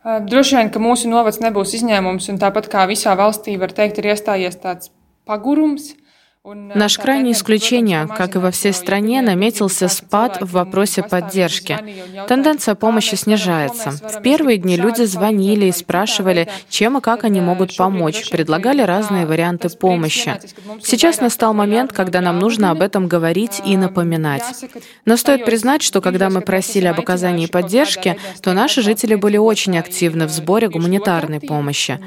Droši 0.00 0.56
vien, 0.56 0.68
ka 0.72 0.80
mūsu 0.80 1.10
novads 1.12 1.42
nebūs 1.44 1.74
izņēmums, 1.76 2.30
un 2.32 2.38
tāpat 2.40 2.70
kā 2.72 2.86
visā 2.88 3.12
valstī, 3.20 3.58
var 3.60 3.74
teikt, 3.76 3.98
ir 4.00 4.08
iestājies 4.14 4.56
tāds 4.56 4.88
pagurums. 5.28 5.90
Наш 6.42 6.96
крайнее 6.96 7.34
исключение, 7.34 8.08
как 8.08 8.34
и 8.34 8.38
во 8.38 8.50
всей 8.50 8.72
стране, 8.72 9.20
наметился 9.20 9.88
спад 9.88 10.38
в 10.40 10.52
вопросе 10.52 11.02
поддержки. 11.02 11.78
Тенденция 12.28 12.74
помощи 12.74 13.14
снижается. 13.14 13.90
В 13.90 14.22
первые 14.22 14.56
дни 14.56 14.78
люди 14.78 15.02
звонили 15.02 15.66
и 15.66 15.72
спрашивали, 15.72 16.48
чем 16.70 16.96
и 16.96 17.02
как 17.02 17.24
они 17.24 17.42
могут 17.42 17.76
помочь, 17.76 18.30
предлагали 18.30 18.80
разные 18.80 19.26
варианты 19.26 19.68
помощи. 19.68 20.40
Сейчас 20.82 21.20
настал 21.20 21.52
момент, 21.52 21.92
когда 21.92 22.22
нам 22.22 22.38
нужно 22.38 22.70
об 22.70 22.80
этом 22.80 23.06
говорить 23.06 23.60
и 23.66 23.76
напоминать. 23.76 24.42
Но 25.04 25.18
стоит 25.18 25.44
признать, 25.44 25.82
что 25.82 26.00
когда 26.00 26.30
мы 26.30 26.40
просили 26.40 26.86
об 26.86 26.98
оказании 26.98 27.48
поддержки, 27.48 28.16
то 28.40 28.54
наши 28.54 28.80
жители 28.80 29.14
были 29.14 29.36
очень 29.36 29.78
активны 29.78 30.26
в 30.26 30.30
сборе 30.30 30.70
гуманитарной 30.70 31.40
помощи. 31.40 32.00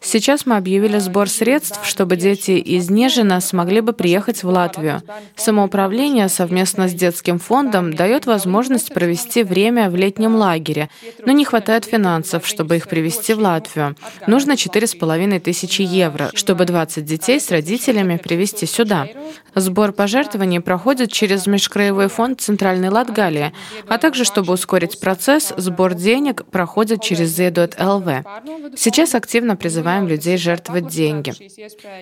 Сейчас 0.00 0.46
мы 0.46 0.56
объявили 0.56 0.98
сбор 0.98 1.28
средств, 1.28 1.80
чтобы 1.84 2.16
дети 2.16 2.52
из 2.52 2.90
Нежина 2.90 3.40
смогли 3.40 3.80
бы 3.80 3.92
приехать 3.92 4.42
в 4.42 4.48
Латвию. 4.48 5.02
Самоуправление 5.36 6.28
совместно 6.28 6.88
с 6.88 6.94
детским 6.94 7.38
фондом 7.38 7.92
дает 7.92 8.26
возможность 8.26 8.92
провести 8.92 9.42
время 9.42 9.90
в 9.90 9.96
летнем 9.96 10.36
лагере, 10.36 10.88
но 11.24 11.32
не 11.32 11.44
хватает 11.44 11.84
финансов, 11.84 12.46
чтобы 12.46 12.76
их 12.76 12.88
привезти 12.88 13.34
в 13.34 13.40
Латвию. 13.40 13.96
Нужно 14.26 14.52
4,5 14.52 15.40
тысячи 15.40 15.82
евро, 15.82 16.30
чтобы 16.34 16.64
20 16.64 17.04
детей 17.04 17.40
с 17.40 17.50
родителями 17.50 18.16
привезти 18.16 18.66
сюда. 18.66 19.08
Сбор 19.54 19.92
пожертвований 19.92 20.60
проходит 20.60 21.12
через 21.12 21.46
межкраевой 21.46 22.08
фонд 22.08 22.40
Центральной 22.40 22.88
Латгалии, 22.88 23.52
а 23.88 23.98
также, 23.98 24.24
чтобы 24.24 24.52
ускорить 24.52 25.00
процесс, 25.00 25.52
сбор 25.56 25.94
денег 25.94 26.44
проходит 26.46 27.02
через 27.02 27.31
Z.LV. 27.32 28.76
Сейчас 28.76 29.14
активно 29.14 29.56
призываем 29.56 30.06
людей 30.06 30.36
жертвовать 30.36 30.88
деньги. 30.88 31.32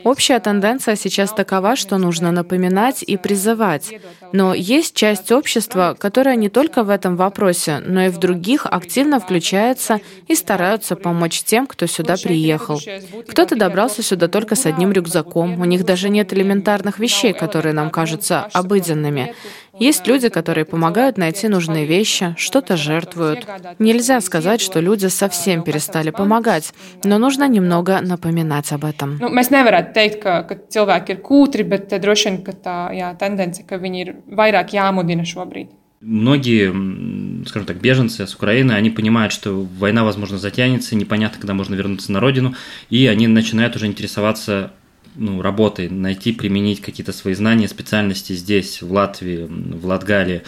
Общая 0.05 0.39
тенденция 0.41 0.97
сейчас 0.97 1.33
такова, 1.33 1.77
что 1.77 1.99
нужно 1.99 2.33
напоминать 2.33 3.03
и 3.03 3.17
призывать. 3.17 3.95
Но 4.33 4.55
есть 4.55 4.95
часть 4.95 5.33
общества, 5.33 5.97
которая 5.99 6.37
не 6.37 6.49
только 6.49 6.83
в 6.83 6.91
этом 6.91 7.17
вопросе, 7.17 7.81
но 7.87 8.03
и 8.03 8.09
в 8.09 8.19
других 8.19 8.67
активно 8.67 9.21
включается 9.21 10.01
и 10.27 10.35
стараются 10.35 10.97
помочь 10.97 11.43
тем, 11.43 11.67
кто 11.67 11.87
сюда 11.87 12.17
приехал. 12.17 12.81
Кто-то 13.29 13.57
добрался 13.57 14.03
сюда 14.03 14.29
только 14.29 14.55
с 14.55 14.67
одним 14.67 14.93
рюкзаком, 14.93 15.61
у 15.61 15.65
них 15.65 15.85
даже 15.85 16.09
нет 16.09 16.33
элементарных 16.33 16.99
вещей, 16.99 17.33
которые 17.33 17.73
нам 17.73 17.91
кажутся 17.91 18.49
обыденными. 18.53 19.35
Есть 19.81 20.07
люди, 20.07 20.29
которые 20.29 20.67
помогают 20.67 21.17
найти 21.17 21.49
нужные 21.49 21.87
вещи, 21.87 22.35
что-то 22.37 22.77
жертвуют. 22.77 23.47
Нельзя 23.79 24.21
сказать, 24.21 24.61
что 24.61 24.79
люди 24.79 25.07
совсем 25.07 25.63
перестали 25.63 26.11
помогать, 26.11 26.75
но 27.03 27.17
нужно 27.17 27.49
немного 27.49 28.03
напоминать 28.03 28.71
об 28.73 28.85
этом. 28.85 29.17
Nu, 29.21 29.31
mēs 29.33 29.49
nevarētu 29.49 29.95
teikt, 29.97 30.21
ka, 30.21 30.43
ka 30.45 30.59
cilvēki 30.69 31.17
ir 31.17 31.23
kūtri, 31.25 31.65
bet 31.65 31.89
droši 31.89 32.29
vien, 32.29 32.39
ka 32.45 32.53
tā 32.53 32.77
jā, 32.93 33.09
tendence, 33.17 33.65
ka 33.65 33.81
viņi 33.81 34.05
ir 34.05 34.13
vairāk 34.29 34.77
jāmudina 34.77 35.25
šobrīd. 35.25 35.73
Многие, 36.03 37.45
скажем 37.47 37.67
так, 37.67 37.81
беженцы 37.81 38.27
с 38.27 38.35
Украины, 38.35 38.73
они 38.73 38.91
понимают, 38.91 39.33
что 39.33 39.67
война, 39.79 40.05
возможно, 40.05 40.39
затянется, 40.39 40.95
непонятно, 40.97 41.39
когда 41.39 41.55
можно 41.55 41.75
вернуться 41.75 42.13
на 42.13 42.21
родину, 42.21 42.55
и 42.89 43.07
они 43.07 43.27
начинают 43.27 43.77
уже 43.77 43.87
интересоваться 43.87 44.73
ну, 45.15 45.43
работой, 45.43 45.89
найти, 45.89 46.33
применить 46.33 46.81
какие-то 46.81 47.13
свои 47.13 47.35
знания, 47.35 47.69
специальности 47.69 48.33
здесь, 48.33 48.83
в 48.83 48.93
Латвии, 48.93 49.47
в 49.49 49.87
Латгалии. 49.87 50.43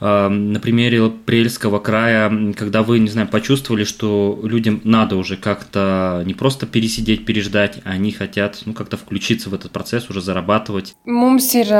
А, 0.00 0.28
на 0.28 0.60
примере 0.60 1.10
Прельского 1.10 1.78
края, 1.78 2.52
когда 2.56 2.82
вы, 2.82 2.98
не 2.98 3.08
знаю, 3.08 3.28
почувствовали, 3.28 3.84
что 3.84 4.40
людям 4.42 4.80
надо 4.84 5.16
уже 5.16 5.36
как-то 5.36 6.22
не 6.26 6.34
просто 6.34 6.66
пересидеть, 6.66 7.24
переждать, 7.24 7.80
а 7.84 7.90
они 7.90 8.12
хотят, 8.12 8.62
ну, 8.64 8.72
как-то 8.72 8.96
включиться 8.96 9.50
в 9.50 9.54
этот 9.54 9.72
процесс, 9.72 10.08
уже 10.10 10.20
зарабатывать. 10.20 10.94
Mums 11.06 11.54
ir, 11.54 11.70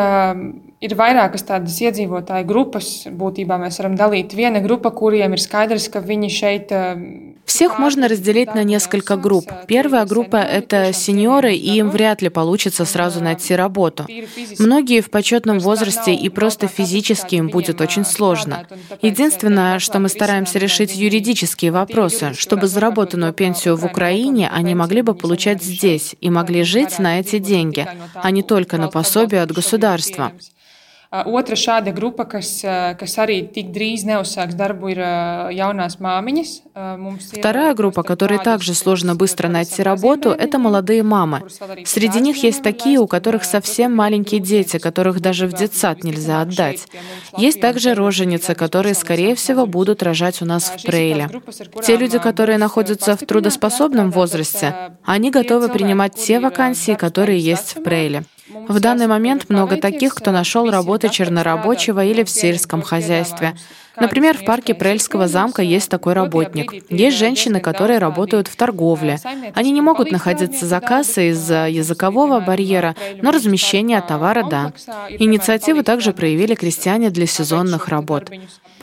ir 0.80 0.96
vairākas 0.98 1.46
tādas 1.46 1.78
iedzīvotāju 1.80 2.46
grupas, 2.46 3.06
būtībā 3.10 3.58
mēs 3.62 3.78
varam 3.80 3.96
dalīt. 3.98 4.34
Viena 4.34 4.60
grupa, 4.64 4.90
kuriem 4.90 5.36
ir 5.36 5.42
skaidrs, 5.42 5.88
ka 5.92 6.02
viņi 6.04 6.30
šeit 6.30 6.74
всех 7.44 7.78
можно 7.78 8.08
разделить 8.08 8.54
на 8.54 8.64
несколько 8.64 9.16
групп. 9.16 9.46
Первая 9.68 10.06
группа— 10.06 10.36
это 10.38 10.92
сеньоры, 10.92 11.54
и 11.54 11.78
им 11.78 11.90
вряд 11.90 12.22
ли 12.22 12.23
получится 12.28 12.84
сразу 12.84 13.20
найти 13.20 13.54
работу. 13.54 14.06
Многие 14.58 15.00
в 15.00 15.10
почетном 15.10 15.58
возрасте, 15.58 16.14
и 16.14 16.28
просто 16.28 16.68
физически 16.68 17.36
им 17.36 17.48
будет 17.48 17.80
очень 17.80 18.04
сложно. 18.04 18.66
Единственное, 19.02 19.78
что 19.78 19.98
мы 19.98 20.08
стараемся 20.08 20.58
решить 20.58 20.94
юридические 20.94 21.70
вопросы, 21.70 22.32
чтобы 22.34 22.66
заработанную 22.66 23.32
пенсию 23.32 23.76
в 23.76 23.84
Украине 23.84 24.50
они 24.52 24.74
могли 24.74 25.02
бы 25.02 25.14
получать 25.14 25.62
здесь 25.62 26.16
и 26.20 26.30
могли 26.30 26.62
жить 26.62 26.98
на 26.98 27.20
эти 27.20 27.38
деньги, 27.38 27.86
а 28.14 28.30
не 28.30 28.42
только 28.42 28.78
на 28.78 28.88
пособие 28.88 29.42
от 29.42 29.52
государства. 29.52 30.32
Otra 31.14 31.54
šāda 31.54 31.92
grupa, 31.94 32.24
kas, 32.26 32.48
kas 32.98 33.12
arī 33.22 33.36
tik 33.54 33.68
drīz 33.70 34.02
neuzsāks 34.08 34.56
darbu, 34.58 34.88
ir 34.90 35.00
jaunās 35.54 36.00
māmiņas. 36.02 36.54
Вторая 37.38 37.74
группа, 37.74 38.02
которой 38.02 38.38
также 38.38 38.74
сложно 38.74 39.14
быстро 39.14 39.48
найти 39.48 39.82
работу, 39.82 40.30
это 40.30 40.58
молодые 40.58 41.04
мамы. 41.04 41.42
Среди 41.84 42.20
них 42.20 42.42
есть 42.42 42.62
такие, 42.64 42.98
у 42.98 43.06
которых 43.06 43.44
совсем 43.44 43.94
маленькие 43.94 44.40
дети, 44.40 44.78
которых 44.78 45.20
даже 45.20 45.46
в 45.46 45.52
детсад 45.52 46.02
нельзя 46.02 46.40
отдать. 46.40 46.88
Есть 47.36 47.60
также 47.60 47.94
роженицы, 47.94 48.56
которые, 48.56 48.94
скорее 48.94 49.36
всего, 49.36 49.66
будут 49.66 50.02
рожать 50.02 50.42
у 50.42 50.46
нас 50.46 50.64
в 50.64 50.82
Прейле. 50.82 51.30
Те 51.86 51.96
люди, 51.96 52.18
которые 52.18 52.58
находятся 52.58 53.16
в 53.16 53.20
трудоспособном 53.20 54.10
возрасте, 54.10 54.96
они 55.04 55.30
готовы 55.30 55.68
принимать 55.68 56.16
те 56.16 56.40
вакансии, 56.40 56.94
которые 56.94 57.38
есть 57.38 57.76
в 57.76 57.84
Прейле. 57.84 58.24
В 58.48 58.78
данный 58.78 59.06
момент 59.06 59.48
много 59.48 59.76
таких, 59.76 60.14
кто 60.14 60.30
нашел 60.30 60.70
работу 60.70 61.08
чернорабочего 61.08 62.04
или 62.04 62.24
в 62.24 62.30
сельском 62.30 62.82
хозяйстве. 62.82 63.56
Например, 63.96 64.36
в 64.36 64.44
парке 64.44 64.74
Прельского 64.74 65.28
замка 65.28 65.62
есть 65.62 65.88
такой 65.88 66.14
работник. 66.14 66.72
Есть 66.90 67.16
женщины, 67.16 67.60
которые 67.60 67.98
работают 67.98 68.48
в 68.48 68.56
торговле. 68.56 69.18
Они 69.54 69.70
не 69.70 69.80
могут 69.80 70.10
находиться 70.10 70.66
за 70.66 70.80
кассой 70.80 71.28
из-за 71.28 71.68
языкового 71.68 72.40
барьера, 72.40 72.94
но 73.22 73.30
размещение 73.30 74.00
товара– 74.00 74.44
да. 74.50 74.72
Инициативы 75.08 75.82
также 75.82 76.12
проявили 76.12 76.54
крестьяне 76.54 77.10
для 77.10 77.26
сезонных 77.26 77.88
работ. 77.88 78.30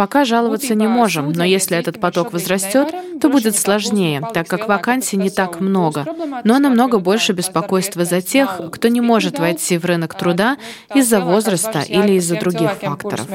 Пока 0.01 0.25
жаловаться 0.25 0.73
не 0.73 0.87
можем, 0.87 1.31
но 1.31 1.43
если 1.43 1.77
этот 1.77 1.99
поток 1.99 2.33
возрастет, 2.33 2.87
то 3.21 3.29
будет 3.29 3.55
сложнее, 3.55 4.27
так 4.33 4.47
как 4.47 4.67
вакансий 4.67 5.15
не 5.15 5.29
так 5.29 5.59
много. 5.61 6.07
Но 6.43 6.57
намного 6.57 6.97
больше 6.97 7.33
беспокойства 7.33 8.03
за 8.03 8.19
тех, 8.19 8.59
кто 8.71 8.87
не 8.87 8.99
может 8.99 9.37
войти 9.37 9.77
в 9.77 9.85
рынок 9.85 10.15
труда 10.15 10.57
из-за 10.95 11.21
возраста 11.21 11.81
или 11.87 12.13
из-за 12.13 12.39
других 12.39 12.71
факторов 12.71 13.27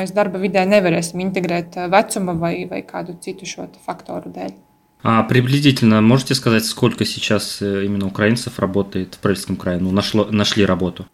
А 5.08 5.22
приблизительно 5.22 6.00
можете 6.00 6.34
сказать, 6.34 6.64
сколько 6.64 7.04
сейчас 7.04 7.58
э, 7.62 7.84
именно 7.84 8.08
украинцев 8.08 8.58
работает 8.58 9.14
в 9.14 9.18
Прельском 9.18 9.54
крае? 9.54 9.78
Ну, 9.78 9.92
нашло, 9.92 10.26
нашли 10.32 10.66
работу. 10.66 11.06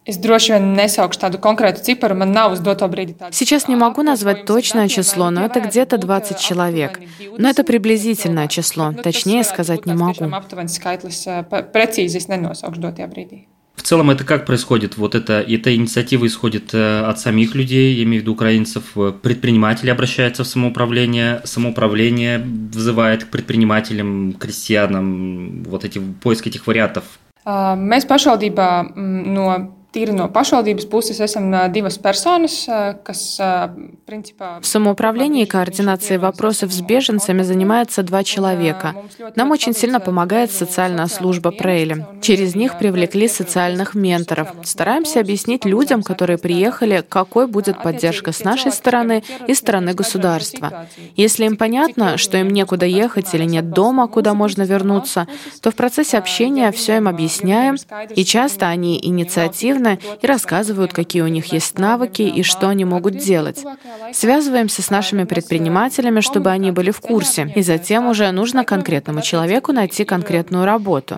Сейчас 3.29 3.67
не 3.67 3.75
могу 3.75 4.01
назвать 4.01 4.45
точное 4.45 4.87
число, 4.87 5.29
но 5.29 5.45
это 5.45 5.59
где-то 5.59 5.99
20 5.99 6.39
человек. 6.39 6.99
Но 7.37 7.47
это 7.47 7.63
приблизительное 7.63 8.47
число, 8.47 8.93
точнее 8.93 9.43
сказать 9.43 9.85
не 9.85 9.93
могу. 9.93 10.25
В 13.75 13.81
целом 13.81 14.11
это 14.11 14.23
как 14.23 14.45
происходит? 14.45 14.97
Вот 14.97 15.15
это, 15.15 15.41
эта 15.41 15.75
инициатива 15.75 16.25
исходит 16.25 16.73
э, 16.73 17.01
от 17.01 17.19
самих 17.19 17.55
людей, 17.55 17.95
я 17.95 18.03
имею 18.03 18.21
в 18.21 18.23
виду 18.23 18.33
украинцев, 18.33 18.83
предприниматели 19.21 19.89
обращаются 19.89 20.43
в 20.43 20.47
самоуправление, 20.47 21.41
самоуправление 21.43 22.39
вызывает 22.39 23.25
к 23.25 23.27
предпринимателям, 23.27 24.33
крестьянам 24.33 25.63
вот 25.63 25.85
эти 25.85 25.99
поиск 25.99 26.47
этих 26.47 26.67
вариантов. 26.67 27.03
Mēs 27.45 28.05
pašvaldībā 28.07 28.95
no 28.95 29.47
Tīri 29.93 30.13
no 30.17 30.25
pašvaldības 30.33 30.87
puses 30.89 31.19
esam 31.21 31.51
divas 31.69 31.99
personas, 32.01 32.65
kas, 33.05 33.37
принципа... 34.05 34.59
В 34.59 34.65
самоуправлении 34.65 35.45
координации 35.45 36.17
вопросов 36.17 36.71
с 36.73 36.81
беженцами 36.81 37.43
занимается 37.43 38.01
два 38.01 38.23
человека. 38.23 38.95
Нам 39.35 39.51
очень 39.51 39.73
сильно 39.73 39.99
помогает 39.99 40.51
социальная 40.51 41.05
служба 41.05 41.51
Прейли. 41.51 42.07
Через 42.21 42.55
них 42.55 42.79
привлекли 42.79 43.27
социальных 43.27 43.93
менторов. 43.93 44.47
Стараемся 44.63 45.19
объяснить 45.19 45.63
людям, 45.63 46.01
которые 46.01 46.39
приехали, 46.39 47.05
какой 47.07 47.45
будет 47.45 47.83
поддержка 47.83 48.31
с 48.31 48.43
нашей 48.43 48.71
стороны 48.71 49.23
и 49.45 49.53
стороны 49.53 49.93
государства. 49.93 50.87
Если 51.15 51.45
им 51.45 51.55
понятно, 51.55 52.17
что 52.17 52.37
им 52.37 52.49
некуда 52.49 52.87
ехать 52.87 53.31
или 53.35 53.45
нет 53.45 53.69
дома, 53.69 54.07
куда 54.07 54.33
можно 54.33 54.63
вернуться, 54.63 55.27
то 55.61 55.69
в 55.69 55.75
процессе 55.75 56.17
общения 56.17 56.71
все 56.71 56.97
им 56.97 57.07
объясняем, 57.07 57.75
и 58.15 58.25
часто 58.25 58.67
они 58.67 58.99
инициативно 58.99 59.82
активны 59.83 59.99
и 60.21 60.27
рассказывают, 60.27 60.93
какие 60.93 61.21
у 61.21 61.27
них 61.27 61.53
есть 61.53 61.77
навыки 61.77 62.21
и 62.21 62.43
что 62.43 62.69
они 62.69 62.85
могут 62.85 63.17
делать. 63.17 63.63
Связываемся 64.13 64.81
с 64.81 64.89
нашими 64.89 65.23
предпринимателями, 65.25 66.21
чтобы 66.21 66.49
они 66.51 66.71
были 66.71 66.91
в 66.91 67.01
курсе, 67.01 67.51
и 67.55 67.61
затем 67.61 68.07
уже 68.07 68.31
нужно 68.31 68.63
конкретному 68.63 69.21
человеку 69.21 69.71
найти 69.71 70.05
конкретную 70.05 70.65
работу. 70.65 71.17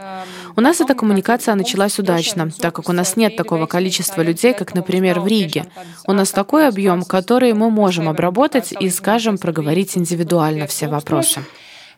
У 0.55 0.61
нас 0.61 0.81
эта 0.81 0.95
коммуникация 0.95 1.55
началась 1.55 1.99
удачно, 1.99 2.49
так 2.49 2.75
как 2.75 2.89
у 2.89 2.93
нас 2.93 3.17
нет 3.17 3.35
такого 3.35 3.65
количества 3.65 4.21
людей, 4.21 4.53
как, 4.53 4.73
например, 4.73 5.19
в 5.19 5.27
Риге. 5.27 5.65
У 6.07 6.13
нас 6.13 6.31
такой 6.31 6.67
объем, 6.67 7.03
который 7.03 7.53
мы 7.53 7.69
можем 7.69 8.07
обработать 8.07 8.73
и, 8.79 8.89
скажем, 8.89 9.37
проговорить 9.37 9.97
индивидуально 9.97 10.65
все 10.67 10.87
вопросы. 10.87 11.41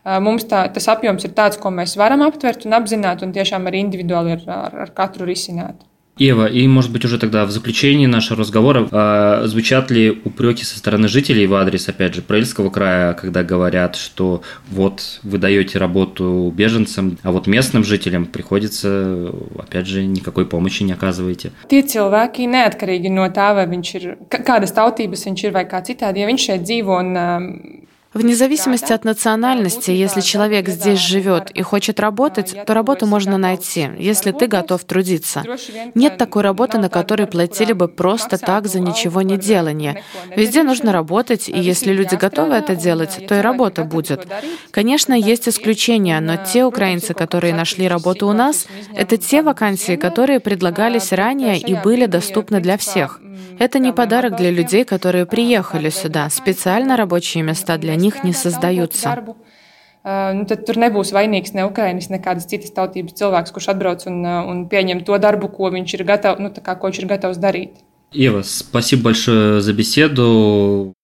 Mums 0.04 0.46
tā, 0.48 0.62
tas 0.72 0.86
apjoms 0.88 1.24
ir 1.26 1.32
tāds, 1.36 1.58
ko 1.60 1.68
mēs 1.74 1.96
varam 1.98 2.22
aptvert 2.24 2.64
un 2.64 2.72
apzināt, 2.78 3.20
un 3.26 3.34
tiešām 3.34 3.66
arī 3.68 3.82
individuāli 3.84 4.38
ar, 4.38 4.44
ar, 4.48 4.76
ar 4.86 4.92
katru 4.96 5.26
risināt. 5.28 5.82
Ева, 6.18 6.46
и 6.46 6.66
может 6.66 6.92
быть 6.92 7.04
уже 7.04 7.18
тогда 7.18 7.44
в 7.44 7.50
заключении 7.50 8.06
нашего 8.06 8.40
разговора 8.40 8.88
э, 8.90 9.46
звучат 9.46 9.90
ли 9.90 10.20
упреки 10.24 10.64
со 10.64 10.78
стороны 10.78 11.08
жителей 11.08 11.46
в 11.46 11.54
адрес, 11.54 11.88
опять 11.88 12.14
же, 12.14 12.22
Прельского 12.22 12.70
края, 12.70 13.12
когда 13.14 13.44
говорят, 13.44 13.96
что 13.96 14.42
вот 14.70 15.20
вы 15.22 15.38
даете 15.38 15.78
работу 15.78 16.52
беженцам, 16.54 17.18
а 17.22 17.32
вот 17.32 17.46
местным 17.46 17.84
жителям 17.84 18.26
приходится, 18.26 19.32
опять 19.58 19.86
же, 19.86 20.04
никакой 20.04 20.46
помощи 20.46 20.82
не 20.82 20.92
оказываете. 20.92 21.52
Tie 21.70 21.82
cilvēki 21.86 22.48
neatkarīgi 22.50 23.12
no 23.12 23.26
tā, 23.30 23.52
vai 23.54 23.66
viņš 23.70 23.94
ir, 23.98 24.06
kādas 24.28 24.74
tautības 24.74 25.26
viņš 25.28 25.44
ir 25.44 25.54
vai 25.54 25.64
kā 25.70 25.82
citādi, 25.86 26.24
ja 26.24 26.28
Вне 28.14 28.34
зависимости 28.34 28.90
от 28.92 29.04
национальности, 29.04 29.90
если 29.90 30.22
человек 30.22 30.68
здесь 30.68 30.98
живет 30.98 31.50
и 31.50 31.60
хочет 31.60 32.00
работать, 32.00 32.56
то 32.66 32.72
работу 32.72 33.06
можно 33.06 33.36
найти, 33.36 33.90
если 33.98 34.32
ты 34.32 34.46
готов 34.46 34.82
трудиться. 34.84 35.44
Нет 35.94 36.16
такой 36.16 36.42
работы, 36.42 36.78
на 36.78 36.88
которой 36.88 37.26
платили 37.26 37.74
бы 37.74 37.86
просто 37.86 38.38
так 38.38 38.66
за 38.66 38.80
ничего 38.80 39.20
не 39.20 39.36
делание. 39.36 40.02
Везде 40.34 40.62
нужно 40.62 40.90
работать, 40.90 41.50
и 41.50 41.58
если 41.58 41.92
люди 41.92 42.14
готовы 42.14 42.54
это 42.54 42.74
делать, 42.74 43.26
то 43.28 43.34
и 43.34 43.40
работа 43.42 43.84
будет. 43.84 44.26
Конечно, 44.70 45.12
есть 45.12 45.46
исключения, 45.46 46.18
но 46.20 46.36
те 46.36 46.64
украинцы, 46.64 47.12
которые 47.12 47.52
нашли 47.54 47.88
работу 47.88 48.26
у 48.26 48.32
нас, 48.32 48.66
это 48.96 49.18
те 49.18 49.42
вакансии, 49.42 49.96
которые 49.96 50.40
предлагались 50.40 51.12
ранее 51.12 51.58
и 51.58 51.74
были 51.74 52.06
доступны 52.06 52.60
для 52.60 52.78
всех. 52.78 53.20
Это 53.58 53.78
не 53.78 53.92
подарок 53.92 54.36
для 54.36 54.50
людей, 54.50 54.84
которые 54.84 55.26
приехали 55.26 55.90
сюда. 55.90 56.28
Специально 56.30 56.96
рабочие 56.96 57.42
места 57.42 57.76
для 57.78 57.96
них 57.96 58.24
не 58.24 58.32
создаются. 58.32 59.16
nu, 60.08 60.46
tad 60.48 60.64
tur 60.64 60.78
nebūs 60.80 61.10
vainīgs 61.12 61.52
ne 61.52 61.66
Ukraiņas, 61.68 62.08
ne 62.08 62.20
kādas 62.22 62.48
citas 62.48 62.72
tautības 62.72 63.16
cilvēks, 63.18 63.52
kurš 63.52 63.68
atbrauc 63.74 64.06
un, 64.08 64.22
un 64.24 64.64
pieņem 64.70 65.02
to 65.04 65.18
darbu, 65.20 65.50
ko 65.52 65.68
viņš 65.74 65.94
ir 65.98 66.04
gatavs, 66.08 66.40
nu, 66.40 66.52
kā, 66.54 66.78
ko 66.78 66.88
viņš 66.88 67.02
ir 67.02 67.10
gatavs 67.10 67.42
darīt. 67.42 67.84
Ева, 68.12 68.42
спасибо 68.42 69.10
большое 69.10 69.60
за 69.60 69.72
беседу. 69.74 70.94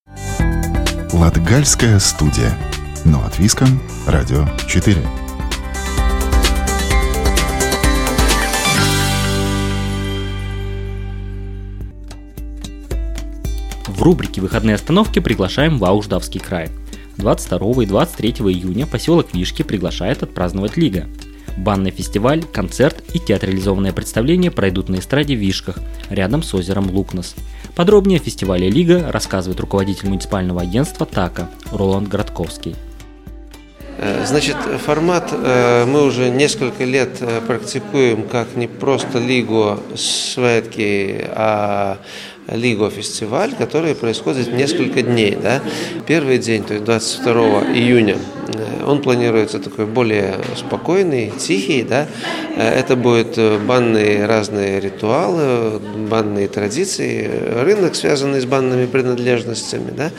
Латгальская 1.13 1.99
студия. 1.99 2.51
Но 3.05 3.23
от 3.27 3.39
Виском. 3.39 3.69
Радио 4.07 4.47
4. 4.67 4.97
В 13.95 14.03
рубрике 14.03 14.41
«Выходные 14.41 14.75
остановки» 14.75 15.21
приглашаем 15.21 15.79
в 15.79 15.85
Ауждавский 15.85 16.41
край. 16.41 16.69
22 17.19 17.85
и 17.85 17.87
23 17.87 18.31
июня 18.33 18.89
поселок 18.89 19.33
Вишки 19.33 19.63
приглашает 19.63 20.25
отпраздновать 20.25 20.77
Лига. 20.77 21.07
Банный 21.57 21.93
фестиваль, 21.93 22.43
концерт 22.43 23.05
и 23.15 23.21
театрализованное 23.21 23.93
представление 23.93 24.51
пройдут 24.51 24.89
на 24.89 24.97
эстраде 24.97 25.37
Вишках, 25.37 25.79
рядом 26.11 26.43
с 26.43 26.53
озером 26.55 26.91
Лукнос. 26.91 27.37
Подробнее 27.77 28.19
о 28.19 28.23
фестивале 28.23 28.69
«Лига» 28.69 29.13
рассказывает 29.13 29.61
руководитель 29.61 30.09
муниципального 30.09 30.63
агентства 30.63 31.07
ТАКа 31.07 31.49
Роланд 31.71 32.09
Градковский. 32.09 32.75
Э, 33.99 34.25
значит, 34.27 34.57
формат 34.85 35.31
э, 35.33 35.85
мы 35.87 36.05
уже 36.05 36.31
несколько 36.31 36.85
лет 36.85 37.19
э, 37.21 37.41
практикуем 37.47 38.25
как 38.25 38.57
не 38.57 38.67
просто 38.67 39.19
лигу 39.19 39.79
светки, 39.95 41.25
а 41.29 41.99
Лиго 42.49 42.91
фестиваль, 42.91 43.55
который 43.55 43.95
происходит 43.95 44.53
несколько 44.53 45.03
дней. 45.03 45.37
Да? 45.41 45.63
Первый 46.07 46.39
день, 46.39 46.63
то 46.63 46.75
есть 46.75 46.85
22 46.85 47.33
июня, 47.75 48.17
он 48.87 49.01
планируется 49.01 49.59
такой 49.59 49.87
более 49.87 50.35
спокойный, 50.57 51.33
тихий. 51.39 51.83
Да? 51.83 52.07
Это 52.57 52.97
будут 52.97 53.39
банные 53.63 54.27
разные 54.27 54.79
ритуалы, 54.81 55.81
банные 56.11 56.49
традиции, 56.49 57.31
рынок, 57.63 57.95
связанный 57.95 58.41
с 58.41 58.45
банными 58.45 58.87
принадлежностями. 58.87 59.91
Да? 59.97 60.11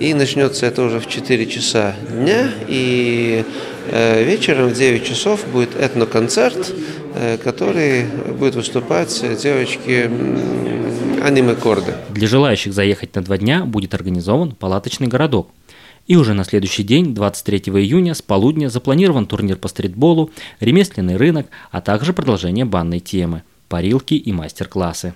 И 0.00 0.14
начнется 0.14 0.66
это 0.66 0.82
уже 0.82 0.98
в 0.98 1.06
4 1.06 1.46
часа 1.46 1.94
дня. 2.10 2.50
И 2.66 3.44
э, 3.90 4.24
вечером 4.24 4.68
в 4.68 4.74
9 4.74 5.04
часов 5.04 5.46
будет 5.52 5.80
этноконцерт, 5.80 6.74
э, 7.14 7.38
который 7.42 8.04
будет 8.38 8.56
выступать 8.56 9.24
девочки 9.40 10.10
аниме-корды. 11.28 11.94
Для 12.10 12.26
желающих 12.26 12.72
заехать 12.72 13.14
на 13.14 13.22
два 13.22 13.38
дня 13.38 13.64
будет 13.64 13.94
организован 13.94 14.52
палаточный 14.52 15.06
городок. 15.06 15.50
И 16.06 16.16
уже 16.16 16.34
на 16.34 16.44
следующий 16.44 16.82
день, 16.82 17.14
23 17.14 17.58
июня, 17.74 18.14
с 18.14 18.22
полудня 18.22 18.68
запланирован 18.68 19.26
турнир 19.26 19.56
по 19.56 19.68
стритболу, 19.68 20.30
ремесленный 20.58 21.16
рынок, 21.16 21.48
а 21.70 21.80
также 21.80 22.14
продолжение 22.14 22.64
банной 22.64 23.00
темы, 23.00 23.42
парилки 23.68 24.14
и 24.14 24.32
мастер-классы. 24.32 25.12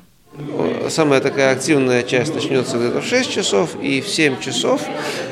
Самая 0.89 1.21
такая 1.21 1.53
активная 1.53 2.03
часть 2.03 2.35
начнется 2.35 2.79
где-то 2.79 3.03
в 3.03 3.05
6 3.05 3.31
часов, 3.31 3.77
и 3.83 4.01
в 4.01 4.09
7 4.09 4.41
часов 4.41 4.81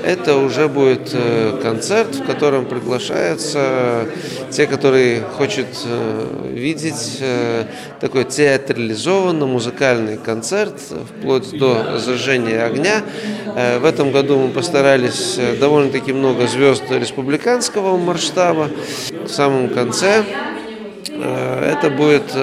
это 0.05 0.37
уже 0.37 0.69
будет 0.69 1.11
э, 1.15 1.59
концерт, 1.63 2.15
в 2.17 2.25
котором 2.27 2.67
приглашаются 2.67 4.07
те, 4.51 4.67
которые 4.67 5.23
хотят 5.39 5.69
э, 5.87 6.53
видеть 6.53 7.17
э, 7.21 7.65
такой 8.01 8.25
театрализованный 8.25 9.47
музыкальный 9.47 10.19
концерт, 10.19 10.79
вплоть 11.19 11.51
до 11.59 11.99
зажжения 11.99 12.65
огня. 12.65 13.03
В 13.81 13.85
этом 13.85 14.13
году 14.13 14.39
мы 14.39 14.49
постарались 14.49 15.39
довольно-таки 15.59 16.13
много 16.13 16.47
звезд 16.47 16.85
республиканского 16.91 17.97
масштаба. 17.97 18.69
В 19.11 19.29
самом 19.29 19.71
конце 19.71 20.25
это 21.23 21.91
будет 21.91 22.35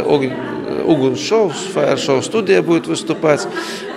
Угун 0.87 1.17
Шоу, 1.17 1.51
Fire 1.73 1.95
Show 1.95 2.21
студия 2.21 2.61
будет 2.61 2.87
выступать, 2.87 3.47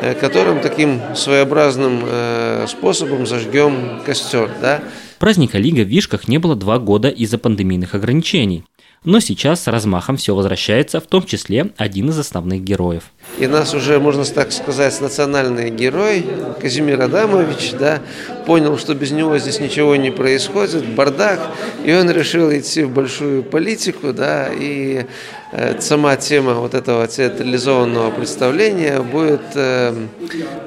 э, 0.00 0.14
которым 0.14 0.60
таким 0.60 1.00
своеобразным 1.14 2.02
э, 2.04 2.66
способом 2.68 3.26
зажгем 3.26 4.00
костер. 4.04 4.50
Да? 4.60 4.82
Праздника 5.18 5.58
Лига 5.58 5.82
в 5.82 5.88
Вишках 5.88 6.28
не 6.28 6.38
было 6.38 6.56
два 6.56 6.78
года 6.78 7.08
из-за 7.08 7.38
пандемийных 7.38 7.94
ограничений. 7.94 8.64
Но 9.02 9.18
сейчас 9.20 9.62
с 9.62 9.66
размахом 9.66 10.18
все 10.18 10.34
возвращается, 10.34 11.00
в 11.00 11.06
том 11.06 11.24
числе 11.24 11.70
один 11.78 12.10
из 12.10 12.18
основных 12.18 12.62
героев. 12.62 13.04
И 13.38 13.46
нас 13.46 13.72
уже, 13.72 13.98
можно 13.98 14.26
так 14.26 14.52
сказать, 14.52 15.00
национальный 15.00 15.70
герой 15.70 16.26
Казимир 16.60 17.00
Адамович, 17.00 17.72
да, 17.78 18.00
понял, 18.44 18.76
что 18.76 18.94
без 18.94 19.10
него 19.10 19.38
здесь 19.38 19.58
ничего 19.58 19.96
не 19.96 20.10
происходит, 20.10 20.86
бардак, 20.86 21.40
и 21.82 21.94
он 21.94 22.10
решил 22.10 22.52
идти 22.52 22.82
в 22.82 22.90
большую 22.90 23.42
политику, 23.42 24.12
да, 24.12 24.50
и 24.52 25.06
э, 25.52 25.80
сама 25.80 26.16
тема 26.16 26.54
вот 26.54 26.74
этого 26.74 27.08
театрализованного 27.08 28.10
представления 28.10 29.00
будет 29.00 29.40
э, 29.54 29.94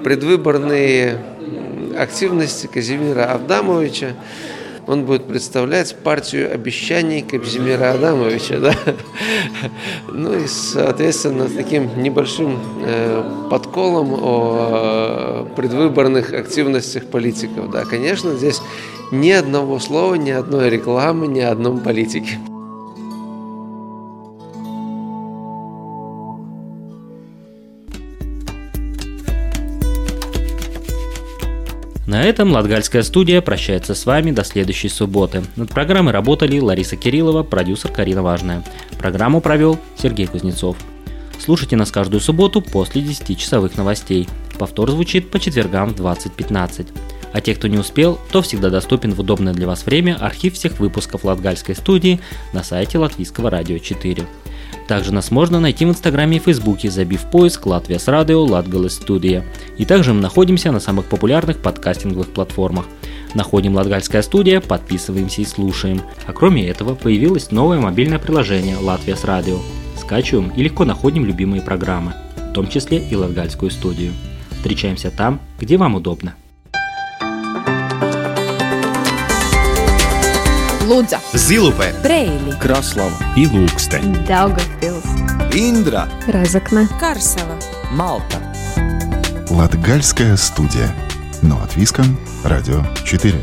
предвыборные 0.03 1.19
активности 1.95 2.65
Казимира 2.65 3.25
Авдамовича, 3.25 4.15
он 4.87 5.05
будет 5.05 5.27
представлять 5.27 5.95
партию 6.03 6.53
обещаний 6.53 7.21
Кабзимира 7.21 7.91
Адамовича. 7.91 8.59
Да? 8.59 8.75
Ну 10.11 10.33
и, 10.33 10.47
соответственно, 10.47 11.47
таким 11.49 12.01
небольшим 12.01 12.59
э, 12.85 13.47
подколом 13.49 14.13
о 14.13 15.47
предвыборных 15.55 16.33
активностях 16.33 17.05
политиков. 17.07 17.71
Да, 17.71 17.85
конечно, 17.85 18.35
здесь 18.35 18.61
ни 19.11 19.31
одного 19.31 19.79
слова, 19.79 20.15
ни 20.15 20.31
одной 20.31 20.69
рекламы, 20.69 21.27
ни 21.27 21.39
одном 21.39 21.79
политике. 21.79 22.39
На 32.13 32.21
этом 32.21 32.51
Латгальская 32.51 33.01
студия 33.01 33.41
прощается 33.41 33.95
с 33.95 34.05
вами 34.05 34.29
до 34.29 34.43
следующей 34.43 34.87
субботы. 34.87 35.41
Над 35.55 35.71
программой 35.71 36.13
работали 36.13 36.59
Лариса 36.59 36.95
Кириллова, 36.95 37.41
продюсер 37.41 37.91
Карина 37.91 38.21
Важная. 38.21 38.63
Программу 38.99 39.41
провел 39.41 39.79
Сергей 39.97 40.27
Кузнецов. 40.27 40.77
Слушайте 41.39 41.75
нас 41.75 41.89
каждую 41.89 42.21
субботу 42.21 42.61
после 42.61 43.01
10-часовых 43.01 43.77
новостей. 43.77 44.29
Повтор 44.59 44.91
звучит 44.91 45.31
по 45.31 45.39
четвергам 45.39 45.89
в 45.89 45.99
20.15. 45.99 46.85
А 47.33 47.41
те, 47.41 47.55
кто 47.55 47.67
не 47.67 47.77
успел, 47.77 48.19
то 48.31 48.41
всегда 48.41 48.69
доступен 48.69 49.13
в 49.13 49.19
удобное 49.19 49.53
для 49.53 49.67
вас 49.67 49.85
время 49.85 50.17
архив 50.21 50.53
всех 50.53 50.79
выпусков 50.79 51.25
Латгальской 51.25 51.75
студии 51.75 52.19
на 52.53 52.63
сайте 52.63 52.99
Латвийского 52.99 53.49
радио 53.49 53.79
4. 53.79 54.25
Также 54.87 55.13
нас 55.13 55.31
можно 55.31 55.59
найти 55.59 55.85
в 55.85 55.89
Инстаграме 55.89 56.37
и 56.37 56.39
Фейсбуке, 56.39 56.91
забив 56.91 57.21
поиск 57.31 57.65
«Латвия 57.65 57.99
с 57.99 58.07
радио 58.07 58.43
Латгалес 58.43 58.95
Студия». 58.95 59.45
И 59.77 59.85
также 59.85 60.13
мы 60.13 60.21
находимся 60.21 60.71
на 60.71 60.79
самых 60.79 61.05
популярных 61.05 61.59
подкастинговых 61.59 62.29
платформах. 62.29 62.85
Находим 63.33 63.75
Латгальская 63.75 64.21
студия, 64.21 64.61
подписываемся 64.61 65.41
и 65.41 65.45
слушаем. 65.45 66.01
А 66.27 66.33
кроме 66.33 66.67
этого, 66.67 66.95
появилось 66.95 67.49
новое 67.49 67.79
мобильное 67.79 68.19
приложение 68.19 68.77
«Латвия 68.77 69.15
с 69.15 69.23
радио». 69.23 69.57
Скачиваем 69.97 70.49
и 70.49 70.61
легко 70.61 70.85
находим 70.85 71.25
любимые 71.25 71.61
программы, 71.61 72.13
в 72.35 72.53
том 72.53 72.67
числе 72.67 72.99
и 72.99 73.15
Латгальскую 73.15 73.71
студию. 73.71 74.11
Встречаемся 74.57 75.11
там, 75.11 75.39
где 75.59 75.77
вам 75.77 75.95
удобно. 75.95 76.35
Лудза, 80.93 81.19
Зилупе, 81.33 81.91
Брейли, 82.03 82.51
Краслава. 82.59 83.17
И 83.35 83.47
Ilūkste, 83.47 83.99
Daugavpils, 84.27 85.03
Индра, 85.51 86.07
Разокна, 86.27 86.87
Карсела, 86.99 87.57
Малта. 87.89 88.37
Латгальская 89.49 90.37
студия. 90.37 90.93
Но 91.41 91.59
от 91.63 91.75
Виском, 91.75 92.15
Радио 92.43 92.83
4. 93.05 93.33